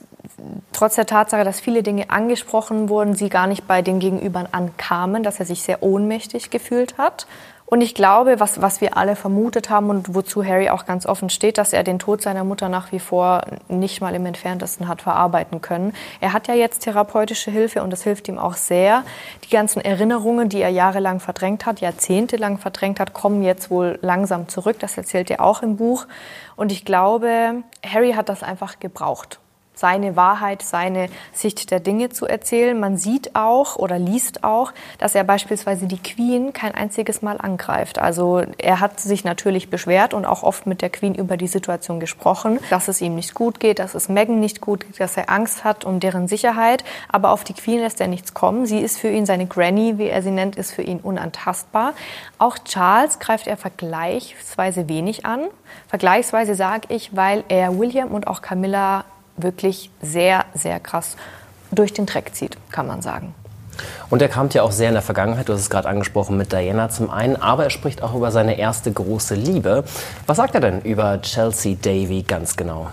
trotz 0.73 0.97
der 0.97 1.07
Tatsache, 1.07 1.45
dass 1.45 1.61
viele 1.61 1.83
Dinge 1.83 2.11
angesprochen 2.11 2.89
wurden, 2.89 3.15
sie 3.15 3.29
gar 3.29 3.47
nicht 3.47 3.67
bei 3.67 3.83
den 3.83 3.99
Gegenübern 3.99 4.49
ankamen, 4.51 5.23
dass 5.23 5.41
er 5.41 5.47
sich 5.47 5.63
sehr 5.63 5.83
ohnmächtig 5.83 6.51
gefühlt 6.51 6.99
hat. 6.99 7.27
Und 7.69 7.81
ich 7.81 7.95
glaube, 7.95 8.39
was, 8.39 8.63
was 8.63 8.81
wir 8.81 8.97
alle 8.97 9.17
vermutet 9.17 9.71
haben 9.71 9.91
und 9.91 10.15
wozu 10.15 10.45
Harry 10.45 10.71
auch 10.71 10.87
ganz 10.87 11.05
offen 11.05 11.31
steht, 11.31 11.59
dass 11.59 11.73
er 11.73 11.83
den 11.83 11.99
Tod 11.99 12.23
seiner 12.23 12.45
Mutter 12.45 12.69
nach 12.69 12.93
wie 12.93 13.01
vor 13.01 13.43
nicht 13.69 14.01
mal 14.01 14.15
im 14.15 14.25
entferntesten 14.25 14.87
hat 14.87 15.03
verarbeiten 15.03 15.61
können. 15.61 15.93
Er 16.21 16.33
hat 16.33 16.47
ja 16.47 16.55
jetzt 16.55 16.85
therapeutische 16.85 17.51
Hilfe 17.51 17.83
und 17.83 17.91
das 17.91 18.05
hilft 18.05 18.29
ihm 18.29 18.39
auch 18.39 18.55
sehr. 18.55 19.03
Die 19.45 19.51
ganzen 19.51 19.81
Erinnerungen, 19.81 20.49
die 20.49 20.63
er 20.63 20.69
jahrelang 20.69 21.19
verdrängt 21.19 21.67
hat, 21.67 21.81
jahrzehntelang 21.81 22.59
verdrängt 22.59 23.01
hat, 23.01 23.13
kommen 23.13 23.43
jetzt 23.43 23.69
wohl 23.69 23.99
langsam 24.01 24.47
zurück. 24.47 24.79
Das 24.79 24.97
erzählt 24.97 25.29
er 25.33 25.41
auch 25.41 25.63
im 25.63 25.77
Buch. 25.77 26.07
Und 26.55 26.71
ich 26.71 26.85
glaube, 26.85 27.65
Harry 27.85 28.13
hat 28.13 28.29
das 28.29 28.45
einfach 28.45 28.79
gebraucht 28.79 29.41
seine 29.77 30.17
Wahrheit, 30.17 30.63
seine 30.63 31.09
Sicht 31.33 31.71
der 31.71 31.81
Dinge 31.81 32.09
zu 32.09 32.27
erzählen. 32.27 32.79
Man 32.81 32.97
sieht 32.97 33.37
auch 33.37 33.77
oder 33.77 33.99
liest 33.99 34.43
auch, 34.43 34.73
dass 34.99 35.15
er 35.15 35.23
beispielsweise 35.23 35.87
die 35.87 36.03
Queen 36.03 36.53
kein 36.53 36.75
einziges 36.75 37.23
Mal 37.23 37.39
angreift. 37.39 37.99
Also 37.99 38.43
er 38.59 38.81
hat 38.81 38.99
sich 38.99 39.23
natürlich 39.25 39.71
beschwert 39.71 40.15
und 40.15 40.25
auch 40.25 40.43
oft 40.43 40.67
mit 40.67 40.83
der 40.83 40.91
Queen 40.91 41.15
über 41.15 41.37
die 41.37 41.47
Situation 41.47 42.01
gesprochen, 42.01 42.59
dass 42.71 42.89
es 42.89 43.01
ihm 43.01 43.15
nicht 43.15 43.35
gut 43.35 43.61
geht, 43.61 43.79
dass 43.79 43.95
es 43.95 44.09
Meghan 44.09 44.41
nicht 44.41 44.61
gut 44.61 44.87
geht, 44.87 44.99
dass 44.99 45.17
er 45.17 45.31
Angst 45.31 45.63
hat 45.63 45.85
um 45.85 46.01
deren 46.01 46.27
Sicherheit. 46.27 46.83
Aber 47.09 47.31
auf 47.31 47.45
die 47.45 47.55
Queen 47.55 47.81
lässt 47.81 48.01
er 48.01 48.09
nichts 48.09 48.33
kommen. 48.33 48.65
Sie 48.65 48.81
ist 48.81 48.99
für 48.99 49.09
ihn, 49.09 49.27
seine 49.27 49.47
Granny, 49.47 49.99
wie 49.99 50.09
er 50.09 50.23
sie 50.23 50.31
nennt, 50.31 50.57
ist 50.57 50.73
für 50.73 50.83
ihn 50.83 51.01
unantastbar. 51.01 51.93
Auch 52.39 52.59
Charles 52.59 53.19
greift 53.19 53.47
er 53.47 53.59
vergleichsweise 53.59 54.89
wenig 54.89 55.27
an. 55.27 55.43
Vergleichsweise 55.89 56.55
sage 56.55 56.89
ich, 56.89 57.15
weil 57.15 57.45
er 57.49 57.79
William 57.79 58.13
und 58.13 58.27
auch 58.27 58.41
Camilla 58.41 59.05
wirklich 59.37 59.91
sehr, 60.03 60.45
sehr 60.55 60.81
krass 60.81 61.17
durch 61.71 61.93
den 61.93 62.07
Dreck 62.07 62.35
zieht, 62.35 62.57
kann 62.71 62.87
man 62.87 63.03
sagen. 63.03 63.35
Und 64.09 64.23
er 64.23 64.29
kam 64.29 64.49
ja 64.51 64.63
auch 64.63 64.73
sehr 64.73 64.89
in 64.89 64.95
der 64.95 65.03
Vergangenheit, 65.03 65.49
du 65.49 65.53
hast 65.53 65.61
es 65.61 65.71
gerade 65.71 65.89
angesprochen, 65.89 66.37
mit 66.37 66.53
Diana 66.53 66.89
zum 66.89 67.11
einen, 67.11 67.37
aber 67.37 67.65
er 67.65 67.71
spricht 67.71 68.03
auch 68.03 68.15
über 68.15 68.31
seine 68.31 68.59
erste 68.59 68.91
große 68.91 69.35
Liebe. 69.35 69.85
Was 70.27 70.39
sagt 70.39 70.55
er 70.55 70.61
denn 70.61 70.81
über 70.83 71.21
Chelsea 71.21 71.77
Davy 71.81 72.23
ganz 72.23 72.57
genau? 72.57 72.89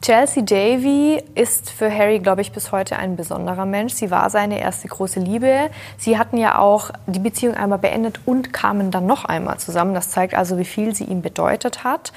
Chelsea 0.00 0.44
Davy 0.44 1.22
ist 1.34 1.70
für 1.70 1.92
Harry, 1.92 2.20
glaube 2.20 2.40
ich, 2.40 2.52
bis 2.52 2.70
heute 2.70 2.96
ein 2.96 3.16
besonderer 3.16 3.66
Mensch. 3.66 3.94
Sie 3.94 4.12
war 4.12 4.30
seine 4.30 4.60
erste 4.60 4.86
große 4.86 5.18
Liebe. 5.18 5.70
Sie 5.98 6.16
hatten 6.16 6.36
ja 6.36 6.58
auch 6.58 6.92
die 7.06 7.18
Beziehung 7.18 7.56
einmal 7.56 7.80
beendet 7.80 8.20
und 8.24 8.52
kamen 8.52 8.92
dann 8.92 9.06
noch 9.06 9.24
einmal 9.24 9.58
zusammen. 9.58 9.94
Das 9.94 10.10
zeigt 10.10 10.34
also, 10.34 10.56
wie 10.56 10.64
viel 10.64 10.94
sie 10.94 11.04
ihm 11.04 11.20
bedeutet 11.20 11.82
hat. 11.82 12.12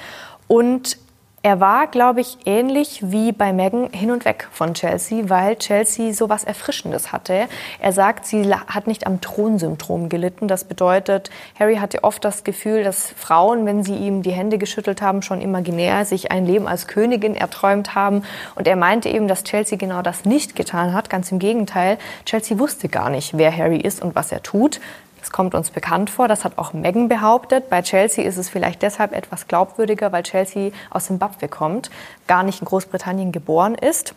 Und 0.48 1.00
er 1.44 1.60
war, 1.60 1.88
glaube 1.88 2.22
ich, 2.22 2.38
ähnlich 2.46 3.00
wie 3.02 3.32
bei 3.32 3.52
Meghan 3.52 3.90
hin 3.92 4.12
und 4.12 4.26
weg 4.26 4.48
von 4.52 4.76
Chelsea, 4.76 5.24
weil 5.28 5.56
Chelsea 5.56 6.14
so 6.14 6.30
was 6.30 6.44
Erfrischendes 6.44 7.12
hatte. 7.12 7.48
Er 7.80 7.94
sagt, 7.94 8.28
sie 8.28 8.48
hat 8.54 8.86
nicht 8.86 9.08
am 9.08 9.22
Thronsyndrom 9.22 10.08
gelitten. 10.08 10.48
Das 10.48 10.66
bedeutet, 10.66 11.32
Harry 11.60 11.78
hatte 11.78 12.04
oft 12.04 12.24
das 12.24 12.44
Gefühl, 12.44 12.84
dass 12.84 13.10
Frauen, 13.18 13.66
wenn 13.66 13.84
sie 13.84 13.96
ihm 13.96 14.22
die 14.22 14.32
Hände 14.32 14.60
geschüttelt 14.60 15.02
haben, 15.02 15.24
schon 15.24 15.42
imaginär 15.42 16.06
sich 16.06 16.32
ein 16.32 16.46
Leben 16.46 16.68
als 16.68 16.86
Königin 16.86 17.36
erträumt 17.36 17.96
haben. 17.96 18.24
Und 18.54 18.68
er 18.68 18.76
meinte 18.76 19.10
eben, 19.10 19.28
dass 19.28 19.44
Chelsea 19.44 19.80
genau 19.80 20.04
das 20.04 20.26
nicht 20.26 20.56
getan 20.56 20.94
hat. 20.94 21.10
Ganz 21.10 21.32
im 21.32 21.40
Gegenteil. 21.40 21.98
Chelsea 22.24 22.60
wusste 22.60 22.88
gar 22.88 23.10
nicht, 23.10 23.36
wer 23.36 23.56
Harry 23.56 23.80
ist 23.80 24.04
und 24.04 24.14
was 24.14 24.32
er 24.32 24.44
tut. 24.44 24.80
Das 25.22 25.32
kommt 25.32 25.56
uns 25.56 25.70
bekannt 25.70 26.10
vor. 26.10 26.28
Das 26.28 26.44
hat 26.44 26.58
auch 26.58 26.74
Meghan 26.74 27.08
behauptet. 27.08 27.70
Bei 27.70 27.82
Chelsea 27.82 28.25
ist 28.25 28.38
es 28.38 28.50
vielleicht 28.50 28.82
deshalb 28.82 29.13
etwas 29.13 29.48
glaubwürdiger, 29.48 30.12
weil 30.12 30.24
Chelsea 30.24 30.72
aus 30.90 31.06
Zimbabwe 31.06 31.48
kommt, 31.48 31.90
gar 32.28 32.44
nicht 32.44 32.60
in 32.62 32.66
Großbritannien 32.66 33.32
geboren 33.32 33.75
ist. 33.75 34.16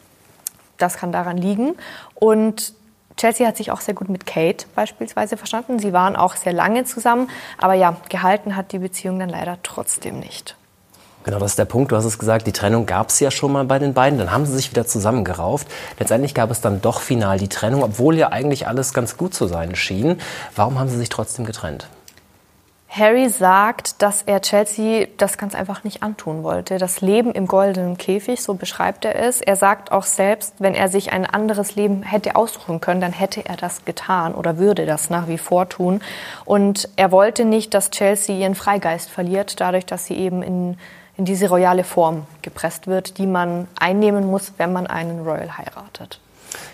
Das 0.79 0.97
kann 0.97 1.13
daran 1.13 1.37
liegen. 1.37 1.77
Und 2.15 2.75
Chelsea 3.17 3.47
hat 3.47 3.57
sich 3.57 3.71
auch 3.71 3.81
sehr 3.81 3.95
gut 3.95 4.09
mit 4.09 4.27
Kate 4.27 4.67
beispielsweise 4.75 5.37
verstanden. 5.37 5.79
Sie 5.79 5.93
waren 5.93 6.17
auch 6.17 6.35
sehr 6.35 6.53
lange 6.53 6.85
zusammen. 6.85 7.31
Aber 7.59 7.75
ja, 7.75 7.97
gehalten 8.09 8.57
hat 8.57 8.73
die 8.73 8.79
Beziehung 8.79 9.19
dann 9.19 9.29
leider 9.29 9.59
trotzdem 9.63 10.19
nicht. 10.19 10.57
Genau, 11.25 11.39
das 11.39 11.53
ist 11.53 11.59
der 11.59 11.65
Punkt. 11.65 11.91
Du 11.91 11.97
hast 11.97 12.05
es 12.05 12.19
gesagt, 12.19 12.47
die 12.47 12.53
Trennung 12.53 12.85
gab 12.85 13.09
es 13.09 13.19
ja 13.19 13.31
schon 13.31 13.51
mal 13.51 13.65
bei 13.65 13.79
den 13.79 13.95
beiden. 13.95 14.19
Dann 14.19 14.31
haben 14.31 14.45
sie 14.45 14.55
sich 14.55 14.71
wieder 14.71 14.87
zusammengerauft. 14.87 15.67
Letztendlich 15.99 16.35
gab 16.35 16.51
es 16.51 16.61
dann 16.61 16.83
doch 16.83 17.01
final 17.01 17.39
die 17.39 17.49
Trennung, 17.49 17.83
obwohl 17.83 18.17
ja 18.17 18.31
eigentlich 18.31 18.69
alles 18.69 18.93
ganz 18.93 19.17
gut 19.17 19.35
zu 19.35 19.47
sein 19.47 19.75
schien. 19.75 20.21
Warum 20.55 20.79
haben 20.79 20.91
sie 20.91 20.99
sich 20.99 21.09
trotzdem 21.09 21.47
getrennt? 21.47 21.89
Harry 22.91 23.29
sagt, 23.29 24.03
dass 24.03 24.23
er 24.23 24.41
Chelsea 24.41 25.09
das 25.17 25.37
ganz 25.37 25.57
einfach 25.57 25.83
nicht 25.83 26.05
antun 26.05 26.45
wollte. 26.45 26.79
Das 26.79 27.01
Leben 27.01 27.33
im 27.33 27.49
goldenen 27.49 27.99
Käfig, 27.99 28.41
so 28.41 28.55
beschreibt 28.55 29.05
er 29.05 29.17
es. 29.17 29.41
Er 29.41 29.57
sagt 29.57 29.91
auch 29.91 30.05
selbst, 30.05 30.55
wenn 30.61 30.75
er 30.75 30.89
sich 30.89 31.13
ein 31.13 31.27
anderes 31.27 31.75
Leben 31.75 32.05
hätte 32.05 32.37
aussuchen 32.37 32.81
können, 32.81 33.01
dann 33.01 33.13
hätte 33.13 33.45
er 33.45 33.57
das 33.57 33.85
getan 33.85 34.33
oder 34.33 34.59
würde 34.59 34.87
das 34.87 35.11
nach 35.11 35.27
wie 35.27 35.39
vor 35.39 35.69
tun. 35.69 36.03
Und 36.45 36.89
er 36.95 37.11
wollte 37.11 37.45
nicht, 37.45 37.75
dass 37.75 37.91
Chelsea 37.91 38.37
ihren 38.37 38.55
Freigeist 38.55 39.11
verliert, 39.11 39.59
dadurch, 39.61 39.87
dass 39.87 40.07
sie 40.07 40.15
eben 40.15 40.43
in 40.43 40.77
in 41.17 41.25
diese 41.25 41.49
royale 41.49 41.85
Form 41.85 42.27
gepresst 42.43 42.87
wird, 42.87 43.19
die 43.19 43.27
man 43.27 43.69
einnehmen 43.79 44.27
muss, 44.27 44.53
wenn 44.59 44.73
man 44.73 44.87
einen 44.87 45.21
Royal 45.21 45.57
heiratet. 45.57 46.21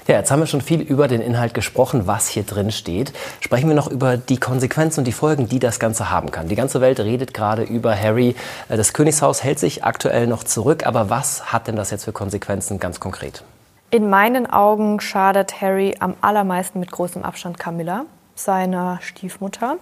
Ja, 0.06 0.16
jetzt 0.16 0.30
haben 0.30 0.40
wir 0.40 0.46
schon 0.46 0.60
viel 0.60 0.80
über 0.80 1.08
den 1.08 1.20
Inhalt 1.20 1.54
gesprochen, 1.54 2.06
was 2.06 2.28
hier 2.28 2.42
drin 2.42 2.70
steht. 2.70 3.12
Sprechen 3.40 3.68
wir 3.68 3.76
noch 3.76 3.88
über 3.88 4.16
die 4.16 4.38
Konsequenzen 4.38 5.00
und 5.00 5.04
die 5.04 5.12
Folgen, 5.12 5.48
die 5.48 5.58
das 5.58 5.78
Ganze 5.78 6.10
haben 6.10 6.30
kann. 6.30 6.48
Die 6.48 6.54
ganze 6.54 6.80
Welt 6.80 7.00
redet 7.00 7.32
gerade 7.32 7.62
über 7.62 7.96
Harry. 7.96 8.34
Äh, 8.68 8.76
das 8.76 8.92
Königshaus 8.92 9.42
hält 9.42 9.58
sich 9.58 9.84
aktuell 9.84 10.26
noch 10.26 10.44
zurück. 10.44 10.86
Aber 10.86 11.10
was 11.10 11.52
hat 11.52 11.66
denn 11.66 11.76
das 11.76 11.90
jetzt 11.90 12.04
für 12.04 12.12
Konsequenzen 12.12 12.78
ganz 12.78 13.00
konkret? 13.00 13.42
In 13.90 14.10
meinen 14.10 14.48
Augen 14.48 15.00
schadet 15.00 15.60
Harry 15.60 15.96
am 15.98 16.14
allermeisten 16.20 16.78
mit 16.78 16.90
großem 16.90 17.24
Abstand 17.24 17.58
Camilla 17.58 18.04
seiner 18.44 18.98
Stiefmutter. 19.02 19.76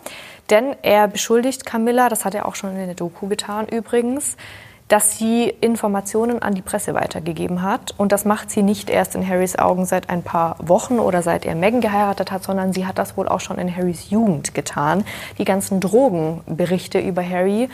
Denn 0.50 0.76
er 0.82 1.08
beschuldigt 1.08 1.66
Camilla, 1.66 2.08
das 2.08 2.24
hat 2.24 2.34
er 2.34 2.46
auch 2.46 2.54
schon 2.54 2.76
in 2.76 2.86
der 2.86 2.94
Doku 2.94 3.28
getan 3.28 3.66
übrigens, 3.66 4.36
dass 4.88 5.18
sie 5.18 5.52
Informationen 5.60 6.40
an 6.40 6.54
die 6.54 6.62
Presse 6.62 6.94
weitergegeben 6.94 7.62
hat. 7.62 7.94
Und 7.98 8.10
das 8.10 8.24
macht 8.24 8.50
sie 8.50 8.62
nicht 8.62 8.88
erst 8.88 9.14
in 9.14 9.26
Harrys 9.26 9.58
Augen 9.58 9.84
seit 9.84 10.08
ein 10.08 10.22
paar 10.22 10.56
Wochen 10.60 10.98
oder 10.98 11.22
seit 11.22 11.44
er 11.44 11.54
Meghan 11.54 11.82
geheiratet 11.82 12.32
hat, 12.32 12.42
sondern 12.42 12.72
sie 12.72 12.86
hat 12.86 12.98
das 12.98 13.16
wohl 13.16 13.28
auch 13.28 13.40
schon 13.40 13.58
in 13.58 13.74
Harrys 13.74 14.10
Jugend 14.10 14.54
getan. 14.54 15.04
Die 15.36 15.44
ganzen 15.44 15.80
Drogenberichte 15.80 16.98
über 16.98 17.22
Harry 17.22 17.68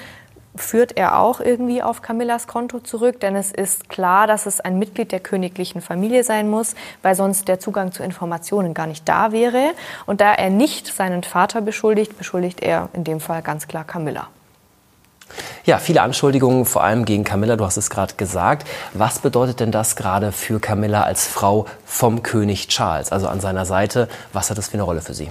führt 0.56 0.96
er 0.96 1.18
auch 1.18 1.40
irgendwie 1.40 1.82
auf 1.82 2.02
Camillas 2.02 2.46
Konto 2.46 2.80
zurück, 2.80 3.20
denn 3.20 3.37
es 3.37 3.50
ist 3.52 3.88
klar, 3.88 4.26
dass 4.26 4.46
es 4.46 4.61
ein 4.61 4.78
Mitglied 4.78 5.12
der 5.12 5.20
königlichen 5.20 5.80
Familie 5.80 6.25
sein 6.25 6.49
muss, 6.49 6.75
weil 7.02 7.14
sonst 7.14 7.49
der 7.49 7.61
Zugang 7.61 7.92
zu 7.92 8.02
Informationen 8.02 8.75
gar 8.75 8.87
nicht 8.87 9.08
da 9.08 9.32
wäre. 9.32 9.73
Und 10.06 10.20
da 10.20 10.32
er 10.32 10.50
nicht 10.50 10.87
seinen 10.87 11.23
Vater 11.23 11.61
beschuldigt, 11.61 12.16
beschuldigt 12.18 12.61
er 12.61 12.88
in 12.92 13.04
dem 13.04 13.20
Fall 13.20 13.42
ganz 13.42 13.66
klar 13.66 13.84
Camilla. 13.84 14.28
Ja, 15.64 15.78
viele 15.78 16.02
Anschuldigungen, 16.02 16.66
vor 16.66 16.84
allem 16.84 17.04
gegen 17.04 17.25
Camilla, 17.25 17.56
du 17.56 17.64
hast 17.64 17.78
es 17.78 17.88
gerade 17.88 18.14
gesagt. 18.14 18.68
Was 18.92 19.18
bedeutet 19.18 19.61
denn 19.61 19.73
das 19.73 19.96
gerade 19.96 20.30
für 20.30 20.61
Camilla 20.61 21.02
als 21.02 21.26
Frau 21.26 21.66
vom 21.87 22.23
König 22.23 22.68
Charles, 22.68 23.11
also 23.11 23.28
an 23.28 23.40
seiner 23.40 23.64
Seite? 23.64 24.08
Was 24.32 24.50
hat 24.50 24.58
das 24.58 24.68
für 24.68 24.75
eine 24.75 24.82
Rolle 24.82 25.00
für 25.00 25.14
sie? 25.14 25.30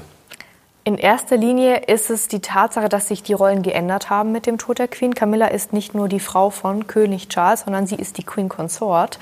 In 0.86 0.98
erster 0.98 1.38
Linie 1.38 1.78
ist 1.88 2.10
es 2.10 2.28
die 2.28 2.42
Tatsache, 2.42 2.90
dass 2.90 3.08
sich 3.08 3.24
die 3.24 3.32
Rollen 3.32 3.62
geändert 3.62 4.10
haben 4.10 4.34
mit 4.34 4.46
dem 4.46 4.58
Tod 4.58 4.80
der 4.80 4.90
Queen. 4.90 5.16
Camilla 5.16 5.48
ist 5.48 5.72
nicht 5.72 5.96
nur 5.96 6.10
die 6.10 6.20
Frau 6.20 6.50
von 6.50 6.88
König 6.88 7.30
Charles, 7.30 7.62
sondern 7.62 7.88
sie 7.88 7.96
ist 7.96 8.18
die 8.18 8.24
Queen 8.24 8.50
Consort. 8.50 9.18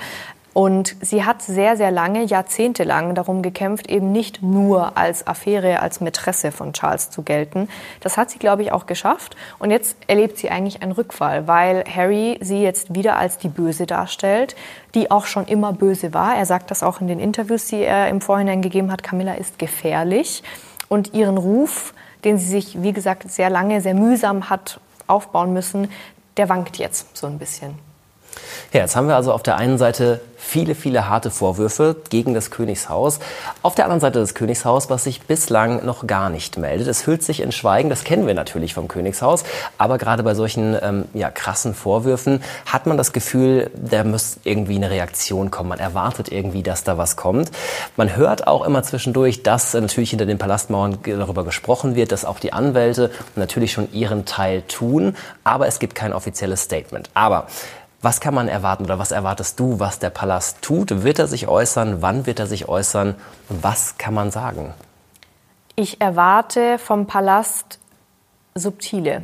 Und 0.54 0.96
sie 1.00 1.24
hat 1.24 1.40
sehr, 1.40 1.76
sehr 1.76 1.92
lange, 1.92 2.24
jahrzehntelang 2.24 3.14
darum 3.14 3.42
gekämpft, 3.42 3.88
eben 3.88 4.10
nicht 4.10 4.42
nur 4.42 4.98
als 4.98 5.26
Affäre, 5.28 5.80
als 5.80 6.00
Mätresse 6.00 6.50
von 6.50 6.72
Charles 6.72 7.10
zu 7.10 7.22
gelten. 7.22 7.68
Das 8.00 8.16
hat 8.16 8.30
sie, 8.30 8.40
glaube 8.40 8.62
ich, 8.62 8.72
auch 8.72 8.86
geschafft. 8.86 9.36
Und 9.60 9.70
jetzt 9.70 9.96
erlebt 10.08 10.38
sie 10.38 10.50
eigentlich 10.50 10.82
einen 10.82 10.92
Rückfall, 10.92 11.46
weil 11.46 11.84
Harry 11.84 12.38
sie 12.42 12.60
jetzt 12.60 12.92
wieder 12.92 13.16
als 13.16 13.38
die 13.38 13.48
Böse 13.48 13.86
darstellt, 13.86 14.56
die 14.96 15.12
auch 15.12 15.26
schon 15.26 15.46
immer 15.46 15.72
böse 15.72 16.12
war. 16.12 16.34
Er 16.34 16.44
sagt 16.44 16.72
das 16.72 16.82
auch 16.82 17.00
in 17.00 17.06
den 17.06 17.20
Interviews, 17.20 17.66
die 17.66 17.84
er 17.84 18.08
im 18.08 18.20
Vorhinein 18.20 18.62
gegeben 18.62 18.90
hat. 18.90 19.04
Camilla 19.04 19.34
ist 19.34 19.60
gefährlich 19.60 20.42
und 20.88 21.14
ihren 21.14 21.38
Ruf, 21.38 21.94
den 22.24 22.38
sie 22.38 22.46
sich, 22.46 22.82
wie 22.82 22.92
gesagt, 22.92 23.30
sehr 23.30 23.50
lange, 23.50 23.80
sehr 23.80 23.94
mühsam 23.94 24.50
hat 24.50 24.80
aufbauen 25.06 25.52
müssen, 25.52 25.88
der 26.36 26.48
wankt 26.48 26.78
jetzt 26.78 27.16
so 27.16 27.26
ein 27.26 27.38
bisschen. 27.38 27.74
Ja, 28.72 28.80
jetzt 28.80 28.96
haben 28.96 29.08
wir 29.08 29.16
also 29.16 29.32
auf 29.32 29.42
der 29.42 29.56
einen 29.56 29.78
Seite 29.78 30.20
viele, 30.42 30.74
viele 30.74 31.08
harte 31.08 31.30
Vorwürfe 31.30 31.96
gegen 32.10 32.34
das 32.34 32.50
Königshaus. 32.50 33.20
Auf 33.62 33.74
der 33.74 33.84
anderen 33.84 34.00
Seite 34.00 34.18
das 34.18 34.34
Königshaus, 34.34 34.90
was 34.90 35.04
sich 35.04 35.22
bislang 35.22 35.84
noch 35.86 36.06
gar 36.06 36.28
nicht 36.28 36.58
meldet. 36.58 36.88
Es 36.88 37.06
hüllt 37.06 37.22
sich 37.22 37.40
in 37.40 37.52
Schweigen, 37.52 37.88
das 37.88 38.04
kennen 38.04 38.26
wir 38.26 38.34
natürlich 38.34 38.74
vom 38.74 38.88
Königshaus. 38.88 39.44
Aber 39.78 39.98
gerade 39.98 40.22
bei 40.22 40.34
solchen 40.34 40.76
ähm, 40.82 41.04
ja, 41.14 41.30
krassen 41.30 41.74
Vorwürfen 41.74 42.42
hat 42.66 42.86
man 42.86 42.96
das 42.96 43.12
Gefühl, 43.12 43.70
da 43.74 44.04
muss 44.04 44.38
irgendwie 44.44 44.76
eine 44.76 44.90
Reaktion 44.90 45.50
kommen. 45.50 45.70
Man 45.70 45.78
erwartet 45.78 46.30
irgendwie, 46.30 46.62
dass 46.62 46.84
da 46.84 46.98
was 46.98 47.16
kommt. 47.16 47.50
Man 47.96 48.16
hört 48.16 48.46
auch 48.46 48.66
immer 48.66 48.82
zwischendurch, 48.82 49.42
dass 49.42 49.72
natürlich 49.74 50.10
hinter 50.10 50.26
den 50.26 50.38
Palastmauern 50.38 50.98
darüber 51.04 51.44
gesprochen 51.44 51.94
wird, 51.94 52.12
dass 52.12 52.24
auch 52.24 52.40
die 52.40 52.52
Anwälte 52.52 53.10
natürlich 53.36 53.72
schon 53.72 53.90
ihren 53.92 54.26
Teil 54.26 54.62
tun. 54.62 55.16
Aber 55.44 55.66
es 55.66 55.78
gibt 55.78 55.94
kein 55.94 56.12
offizielles 56.12 56.62
Statement. 56.62 57.08
Aber 57.14 57.46
was 58.02 58.20
kann 58.20 58.34
man 58.34 58.48
erwarten 58.48 58.84
oder 58.84 58.98
was 58.98 59.12
erwartest 59.12 59.58
du, 59.60 59.78
was 59.78 60.00
der 60.00 60.10
Palast 60.10 60.60
tut? 60.60 61.04
Wird 61.04 61.20
er 61.20 61.28
sich 61.28 61.46
äußern? 61.46 62.02
Wann 62.02 62.26
wird 62.26 62.40
er 62.40 62.46
sich 62.46 62.68
äußern? 62.68 63.14
Was 63.48 63.96
kann 63.96 64.12
man 64.12 64.30
sagen? 64.30 64.74
Ich 65.76 66.00
erwarte 66.00 66.78
vom 66.78 67.06
Palast 67.06 67.78
subtile 68.54 69.22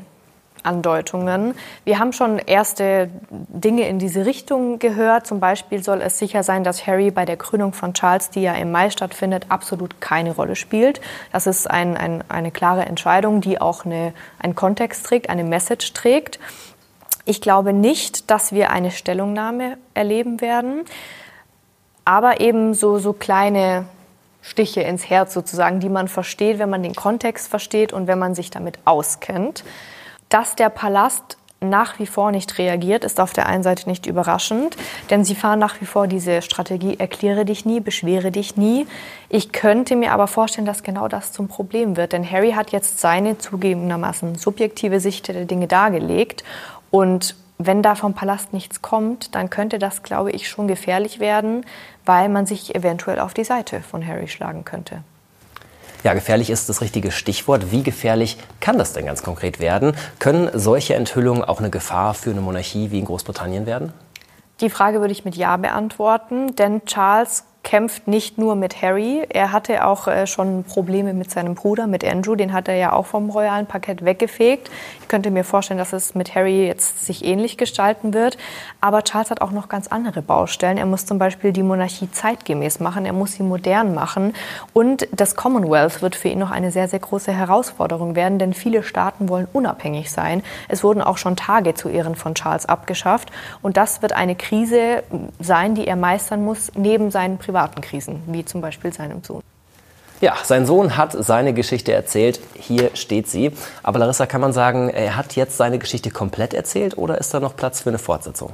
Andeutungen. 0.62 1.54
Wir 1.84 1.98
haben 1.98 2.12
schon 2.12 2.38
erste 2.38 3.10
Dinge 3.30 3.88
in 3.88 3.98
diese 3.98 4.26
Richtung 4.26 4.78
gehört. 4.78 5.26
Zum 5.26 5.40
Beispiel 5.40 5.82
soll 5.82 6.00
es 6.00 6.18
sicher 6.18 6.42
sein, 6.42 6.64
dass 6.64 6.86
Harry 6.86 7.10
bei 7.10 7.24
der 7.24 7.36
Krönung 7.36 7.72
von 7.72 7.94
Charles, 7.94 8.30
die 8.30 8.42
ja 8.42 8.54
im 8.54 8.70
Mai 8.70 8.90
stattfindet, 8.90 9.46
absolut 9.48 10.00
keine 10.00 10.34
Rolle 10.34 10.56
spielt. 10.56 11.00
Das 11.32 11.46
ist 11.46 11.70
ein, 11.70 11.96
ein, 11.96 12.24
eine 12.28 12.50
klare 12.50 12.86
Entscheidung, 12.86 13.40
die 13.40 13.60
auch 13.60 13.84
eine, 13.84 14.12
einen 14.38 14.54
Kontext 14.54 15.06
trägt, 15.06 15.30
eine 15.30 15.44
Message 15.44 15.92
trägt. 15.92 16.38
Ich 17.28 17.42
glaube 17.42 17.74
nicht, 17.74 18.30
dass 18.30 18.52
wir 18.52 18.70
eine 18.70 18.90
Stellungnahme 18.90 19.76
erleben 19.92 20.40
werden. 20.40 20.86
aber 22.06 22.40
eben 22.40 22.72
so, 22.72 22.98
so 22.98 23.12
kleine 23.12 23.84
Stiche 24.40 24.80
ins 24.80 25.10
Herz 25.10 25.34
sozusagen, 25.34 25.78
die 25.78 25.90
man 25.90 26.08
versteht, 26.08 26.58
wenn 26.58 26.70
man 26.70 26.82
den 26.82 26.94
Kontext 26.94 27.48
versteht 27.48 27.92
und 27.92 28.06
wenn 28.06 28.18
man 28.18 28.34
sich 28.34 28.48
damit 28.48 28.78
auskennt. 28.86 29.62
Dass 30.30 30.56
der 30.56 30.70
Palast 30.70 31.36
nach 31.60 31.98
wie 31.98 32.06
vor 32.06 32.30
nicht 32.30 32.56
reagiert, 32.56 33.04
ist 33.04 33.20
auf 33.20 33.32
der 33.32 33.46
einen 33.46 33.62
Seite 33.62 33.90
nicht 33.90 34.06
überraschend, 34.06 34.76
denn 35.10 35.24
sie 35.24 35.34
fahren 35.34 35.58
nach 35.58 35.80
wie 35.82 35.86
vor 35.86 36.06
diese 36.06 36.40
Strategie, 36.40 36.98
erkläre 36.98 37.44
dich 37.44 37.66
nie, 37.66 37.80
beschwere 37.80 38.30
dich 38.30 38.56
nie. 38.56 38.86
Ich 39.28 39.52
könnte 39.52 39.96
mir 39.96 40.12
aber 40.12 40.28
vorstellen, 40.28 40.66
dass 40.66 40.82
genau 40.82 41.08
das 41.08 41.32
zum 41.32 41.48
Problem 41.48 41.96
wird, 41.96 42.12
denn 42.12 42.28
Harry 42.30 42.52
hat 42.52 42.70
jetzt 42.70 43.00
seine 43.00 43.36
zugegebenermaßen 43.36 44.36
subjektive 44.36 45.00
Sicht 45.00 45.28
der 45.28 45.44
Dinge 45.44 45.66
dargelegt 45.66 46.42
und 46.90 47.36
wenn 47.58 47.82
da 47.82 47.96
vom 47.96 48.14
Palast 48.14 48.52
nichts 48.52 48.82
kommt, 48.82 49.34
dann 49.34 49.50
könnte 49.50 49.80
das, 49.80 50.04
glaube 50.04 50.30
ich, 50.30 50.48
schon 50.48 50.68
gefährlich 50.68 51.18
werden, 51.18 51.66
weil 52.04 52.28
man 52.28 52.46
sich 52.46 52.74
eventuell 52.74 53.18
auf 53.18 53.34
die 53.34 53.44
Seite 53.44 53.80
von 53.80 54.06
Harry 54.06 54.28
schlagen 54.28 54.64
könnte. 54.64 55.02
Ja, 56.04 56.14
gefährlich 56.14 56.50
ist 56.50 56.68
das 56.68 56.80
richtige 56.80 57.10
Stichwort. 57.10 57.72
Wie 57.72 57.82
gefährlich 57.82 58.38
kann 58.60 58.78
das 58.78 58.92
denn 58.92 59.06
ganz 59.06 59.24
konkret 59.24 59.58
werden? 59.58 59.96
Können 60.20 60.48
solche 60.54 60.94
Enthüllungen 60.94 61.42
auch 61.42 61.58
eine 61.58 61.70
Gefahr 61.70 62.14
für 62.14 62.30
eine 62.30 62.40
Monarchie 62.40 62.92
wie 62.92 63.00
in 63.00 63.04
Großbritannien 63.04 63.66
werden? 63.66 63.92
Die 64.60 64.70
Frage 64.70 65.00
würde 65.00 65.12
ich 65.12 65.24
mit 65.24 65.34
Ja 65.34 65.56
beantworten, 65.56 66.54
denn 66.54 66.84
Charles 66.84 67.44
kämpft 67.68 68.08
nicht 68.08 68.38
nur 68.38 68.54
mit 68.54 68.80
Harry. 68.80 69.26
Er 69.28 69.52
hatte 69.52 69.84
auch 69.86 70.08
äh, 70.08 70.26
schon 70.26 70.64
Probleme 70.64 71.12
mit 71.12 71.30
seinem 71.30 71.54
Bruder, 71.54 71.86
mit 71.86 72.02
Andrew. 72.02 72.34
Den 72.34 72.54
hat 72.54 72.66
er 72.66 72.76
ja 72.76 72.92
auch 72.94 73.04
vom 73.04 73.28
royalen 73.28 73.66
Parkett 73.66 74.04
weggefegt. 74.04 74.70
Ich 75.02 75.08
könnte 75.08 75.30
mir 75.30 75.44
vorstellen, 75.44 75.76
dass 75.76 75.92
es 75.92 76.14
mit 76.14 76.34
Harry 76.34 76.66
jetzt 76.66 77.04
sich 77.04 77.24
ähnlich 77.24 77.58
gestalten 77.58 78.14
wird. 78.14 78.38
Aber 78.80 79.04
Charles 79.04 79.30
hat 79.30 79.42
auch 79.42 79.50
noch 79.50 79.68
ganz 79.68 79.88
andere 79.88 80.22
Baustellen. 80.22 80.78
Er 80.78 80.86
muss 80.86 81.04
zum 81.04 81.18
Beispiel 81.18 81.52
die 81.52 81.62
Monarchie 81.62 82.10
zeitgemäß 82.10 82.80
machen. 82.80 83.04
Er 83.04 83.12
muss 83.12 83.32
sie 83.32 83.42
modern 83.42 83.94
machen. 83.94 84.34
Und 84.72 85.06
das 85.12 85.36
Commonwealth 85.36 86.00
wird 86.00 86.16
für 86.16 86.28
ihn 86.28 86.38
noch 86.38 86.50
eine 86.50 86.70
sehr, 86.70 86.88
sehr 86.88 87.00
große 87.00 87.32
Herausforderung 87.32 88.14
werden, 88.14 88.38
denn 88.38 88.54
viele 88.54 88.82
Staaten 88.82 89.28
wollen 89.28 89.48
unabhängig 89.52 90.10
sein. 90.10 90.42
Es 90.68 90.82
wurden 90.84 91.02
auch 91.02 91.18
schon 91.18 91.36
Tage 91.36 91.74
zu 91.74 91.90
Ehren 91.90 92.14
von 92.14 92.34
Charles 92.34 92.64
abgeschafft. 92.64 93.30
Und 93.60 93.76
das 93.76 94.00
wird 94.00 94.12
eine 94.14 94.36
Krise 94.36 95.02
sein, 95.38 95.74
die 95.74 95.86
er 95.86 95.96
meistern 95.96 96.44
muss, 96.44 96.72
neben 96.74 97.10
seinen 97.10 97.36
privaten 97.36 97.57
privaten 97.58 97.80
Krisen, 97.80 98.22
wie 98.26 98.44
zum 98.44 98.60
Beispiel 98.60 98.92
seinem 98.92 99.24
Sohn. 99.24 99.42
Ja, 100.20 100.36
sein 100.44 100.64
Sohn 100.64 100.96
hat 100.96 101.12
seine 101.12 101.52
Geschichte 101.52 101.92
erzählt. 101.92 102.40
Hier 102.54 102.90
steht 102.94 103.28
sie. 103.28 103.52
Aber 103.82 103.98
Larissa, 103.98 104.26
kann 104.26 104.40
man 104.40 104.52
sagen, 104.52 104.90
er 104.90 105.16
hat 105.16 105.34
jetzt 105.34 105.56
seine 105.56 105.78
Geschichte 105.78 106.10
komplett 106.10 106.54
erzählt 106.54 106.96
oder 106.96 107.18
ist 107.18 107.34
da 107.34 107.40
noch 107.40 107.56
Platz 107.56 107.80
für 107.80 107.90
eine 107.90 107.98
Fortsetzung? 107.98 108.52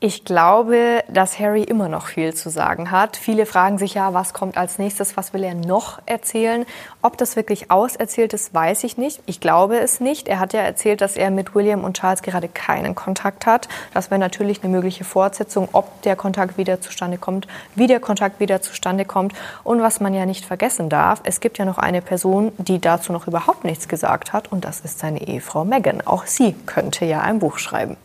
Ich 0.00 0.26
glaube, 0.26 1.02
dass 1.08 1.38
Harry 1.38 1.62
immer 1.62 1.88
noch 1.88 2.08
viel 2.08 2.34
zu 2.34 2.50
sagen 2.50 2.90
hat. 2.90 3.16
Viele 3.16 3.46
fragen 3.46 3.78
sich 3.78 3.94
ja, 3.94 4.12
was 4.12 4.34
kommt 4.34 4.58
als 4.58 4.78
nächstes, 4.78 5.16
was 5.16 5.32
will 5.32 5.42
er 5.42 5.54
noch 5.54 5.98
erzählen. 6.04 6.66
Ob 7.00 7.16
das 7.16 7.36
wirklich 7.36 7.70
auserzählt 7.70 8.34
ist, 8.34 8.52
weiß 8.52 8.84
ich 8.84 8.98
nicht. 8.98 9.22
Ich 9.24 9.40
glaube 9.40 9.78
es 9.78 10.00
nicht. 10.00 10.28
Er 10.28 10.40
hat 10.40 10.52
ja 10.52 10.60
erzählt, 10.60 11.00
dass 11.00 11.16
er 11.16 11.30
mit 11.30 11.54
William 11.54 11.84
und 11.84 11.96
Charles 11.96 12.20
gerade 12.20 12.48
keinen 12.48 12.94
Kontakt 12.94 13.46
hat. 13.46 13.68
Das 13.94 14.10
wäre 14.10 14.18
natürlich 14.18 14.62
eine 14.62 14.70
mögliche 14.70 15.04
Fortsetzung, 15.04 15.70
ob 15.72 16.02
der 16.02 16.16
Kontakt 16.16 16.58
wieder 16.58 16.82
zustande 16.82 17.16
kommt, 17.16 17.46
wie 17.74 17.86
der 17.86 18.00
Kontakt 18.00 18.40
wieder 18.40 18.60
zustande 18.60 19.06
kommt. 19.06 19.32
Und 19.62 19.80
was 19.80 20.00
man 20.00 20.12
ja 20.12 20.26
nicht 20.26 20.44
vergessen 20.44 20.90
darf, 20.90 21.20
es 21.24 21.40
gibt 21.40 21.56
ja 21.56 21.64
noch 21.64 21.78
eine 21.78 22.02
Person, 22.02 22.52
die 22.58 22.78
dazu 22.78 23.10
noch 23.10 23.26
überhaupt 23.26 23.64
nichts 23.64 23.88
gesagt 23.88 24.34
hat, 24.34 24.52
und 24.52 24.66
das 24.66 24.80
ist 24.80 24.98
seine 24.98 25.26
Ehefrau 25.26 25.64
Meghan. 25.64 26.02
Auch 26.06 26.26
sie 26.26 26.52
könnte 26.66 27.06
ja 27.06 27.22
ein 27.22 27.38
Buch 27.38 27.56
schreiben. 27.56 27.96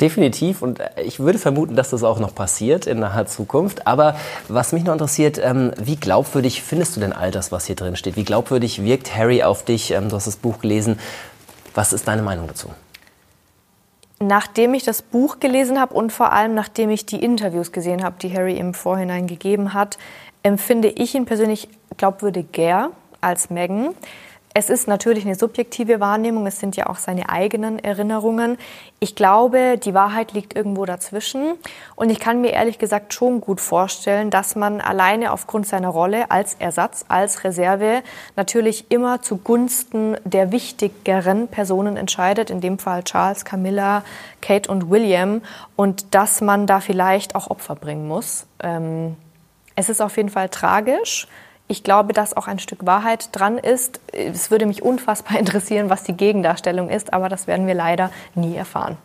Definitiv. 0.00 0.62
Und 0.62 0.80
ich 1.04 1.20
würde 1.20 1.38
vermuten, 1.38 1.76
dass 1.76 1.90
das 1.90 2.02
auch 2.02 2.18
noch 2.18 2.34
passiert 2.34 2.86
in 2.86 3.00
naher 3.00 3.26
Zukunft. 3.26 3.86
Aber 3.86 4.16
was 4.48 4.72
mich 4.72 4.84
noch 4.84 4.92
interessiert, 4.92 5.38
ähm, 5.42 5.72
wie 5.78 5.96
glaubwürdig 5.96 6.62
findest 6.62 6.96
du 6.96 7.00
denn 7.00 7.12
all 7.12 7.30
das, 7.30 7.52
was 7.52 7.66
hier 7.66 7.76
drin 7.76 7.96
steht? 7.96 8.16
Wie 8.16 8.24
glaubwürdig 8.24 8.82
wirkt 8.82 9.16
Harry 9.16 9.42
auf 9.42 9.64
dich? 9.64 9.92
Ähm, 9.92 10.08
du 10.08 10.16
hast 10.16 10.26
das 10.26 10.36
Buch 10.36 10.60
gelesen. 10.60 10.98
Was 11.74 11.92
ist 11.92 12.08
deine 12.08 12.22
Meinung 12.22 12.48
dazu? 12.48 12.68
Nachdem 14.20 14.74
ich 14.74 14.84
das 14.84 15.02
Buch 15.02 15.40
gelesen 15.40 15.80
habe 15.80 15.94
und 15.94 16.12
vor 16.12 16.32
allem 16.32 16.54
nachdem 16.54 16.90
ich 16.90 17.06
die 17.06 17.22
Interviews 17.22 17.72
gesehen 17.72 18.04
habe, 18.04 18.16
die 18.20 18.32
Harry 18.32 18.56
im 18.56 18.72
Vorhinein 18.72 19.26
gegeben 19.26 19.74
hat, 19.74 19.98
empfinde 20.44 20.88
ich 20.88 21.14
ihn 21.14 21.24
persönlich 21.24 21.68
glaubwürdiger 21.96 22.90
als 23.20 23.50
Meghan. 23.50 23.94
Es 24.54 24.68
ist 24.68 24.86
natürlich 24.86 25.24
eine 25.24 25.34
subjektive 25.34 25.98
Wahrnehmung, 25.98 26.46
es 26.46 26.60
sind 26.60 26.76
ja 26.76 26.86
auch 26.88 26.96
seine 26.96 27.30
eigenen 27.30 27.78
Erinnerungen. 27.78 28.58
Ich 29.00 29.16
glaube, 29.16 29.78
die 29.82 29.94
Wahrheit 29.94 30.32
liegt 30.32 30.54
irgendwo 30.54 30.84
dazwischen. 30.84 31.54
Und 31.96 32.10
ich 32.10 32.20
kann 32.20 32.42
mir 32.42 32.52
ehrlich 32.52 32.78
gesagt 32.78 33.14
schon 33.14 33.40
gut 33.40 33.62
vorstellen, 33.62 34.28
dass 34.28 34.54
man 34.54 34.82
alleine 34.82 35.32
aufgrund 35.32 35.66
seiner 35.66 35.88
Rolle 35.88 36.30
als 36.30 36.54
Ersatz, 36.58 37.06
als 37.08 37.44
Reserve 37.44 38.02
natürlich 38.36 38.90
immer 38.90 39.22
zugunsten 39.22 40.18
der 40.24 40.52
wichtigeren 40.52 41.48
Personen 41.48 41.96
entscheidet, 41.96 42.50
in 42.50 42.60
dem 42.60 42.78
Fall 42.78 43.04
Charles, 43.04 43.46
Camilla, 43.46 44.04
Kate 44.42 44.70
und 44.70 44.90
William, 44.90 45.40
und 45.76 46.14
dass 46.14 46.42
man 46.42 46.66
da 46.66 46.80
vielleicht 46.80 47.34
auch 47.34 47.48
Opfer 47.48 47.74
bringen 47.74 48.06
muss. 48.06 48.44
Ähm, 48.62 49.16
es 49.76 49.88
ist 49.88 50.02
auf 50.02 50.18
jeden 50.18 50.28
Fall 50.28 50.50
tragisch. 50.50 51.26
Ich 51.72 51.82
glaube, 51.82 52.12
dass 52.12 52.36
auch 52.36 52.48
ein 52.48 52.58
Stück 52.58 52.84
Wahrheit 52.84 53.30
dran 53.32 53.56
ist. 53.56 53.98
Es 54.12 54.50
würde 54.50 54.66
mich 54.66 54.82
unfassbar 54.82 55.38
interessieren, 55.38 55.88
was 55.88 56.04
die 56.04 56.12
Gegendarstellung 56.12 56.90
ist, 56.90 57.14
aber 57.14 57.30
das 57.30 57.46
werden 57.46 57.66
wir 57.66 57.72
leider 57.72 58.10
nie 58.34 58.54
erfahren. 58.54 58.98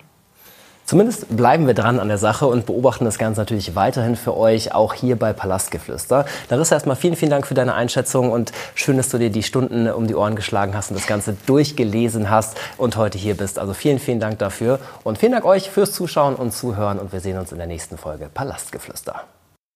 Zumindest 0.84 1.38
bleiben 1.38 1.66
wir 1.66 1.74
dran 1.74 1.98
an 2.02 2.10
der 2.10 2.18
Sache 2.18 2.46
und 2.46 2.66
beobachten 2.66 3.06
das 3.06 3.18
Ganze 3.18 3.40
natürlich 3.40 3.76
weiterhin 3.76 4.18
für 4.18 4.36
euch, 4.36 4.74
auch 4.74 4.94
hier 4.94 5.18
bei 5.18 5.32
Palastgeflüster. 5.32 6.26
Larissa, 6.50 6.76
erstmal 6.76 6.98
vielen, 6.98 7.16
vielen 7.16 7.32
Dank 7.32 7.48
für 7.48 7.54
deine 7.54 7.74
Einschätzung 7.74 8.34
und 8.34 8.52
schön, 8.76 8.98
dass 8.98 9.08
du 9.08 9.18
dir 9.18 9.30
die 9.30 9.44
Stunden 9.44 9.90
um 9.90 10.08
die 10.08 10.16
Ohren 10.16 10.36
geschlagen 10.36 10.76
hast 10.76 10.92
und 10.92 11.00
das 11.00 11.08
Ganze 11.08 11.38
durchgelesen 11.46 12.30
hast 12.30 12.58
und 12.78 12.98
heute 12.98 13.18
hier 13.18 13.38
bist. 13.38 13.60
Also 13.60 13.74
vielen, 13.74 14.00
vielen 14.00 14.20
Dank 14.20 14.40
dafür 14.40 14.80
und 15.06 15.18
vielen 15.18 15.32
Dank 15.32 15.46
euch 15.46 15.70
fürs 15.70 15.94
Zuschauen 15.94 16.36
und 16.36 16.52
Zuhören 16.52 17.00
und 17.00 17.14
wir 17.14 17.22
sehen 17.22 17.38
uns 17.38 17.54
in 17.54 17.60
der 17.60 17.68
nächsten 17.68 17.98
Folge 17.98 18.30
Palastgeflüster. 18.34 19.24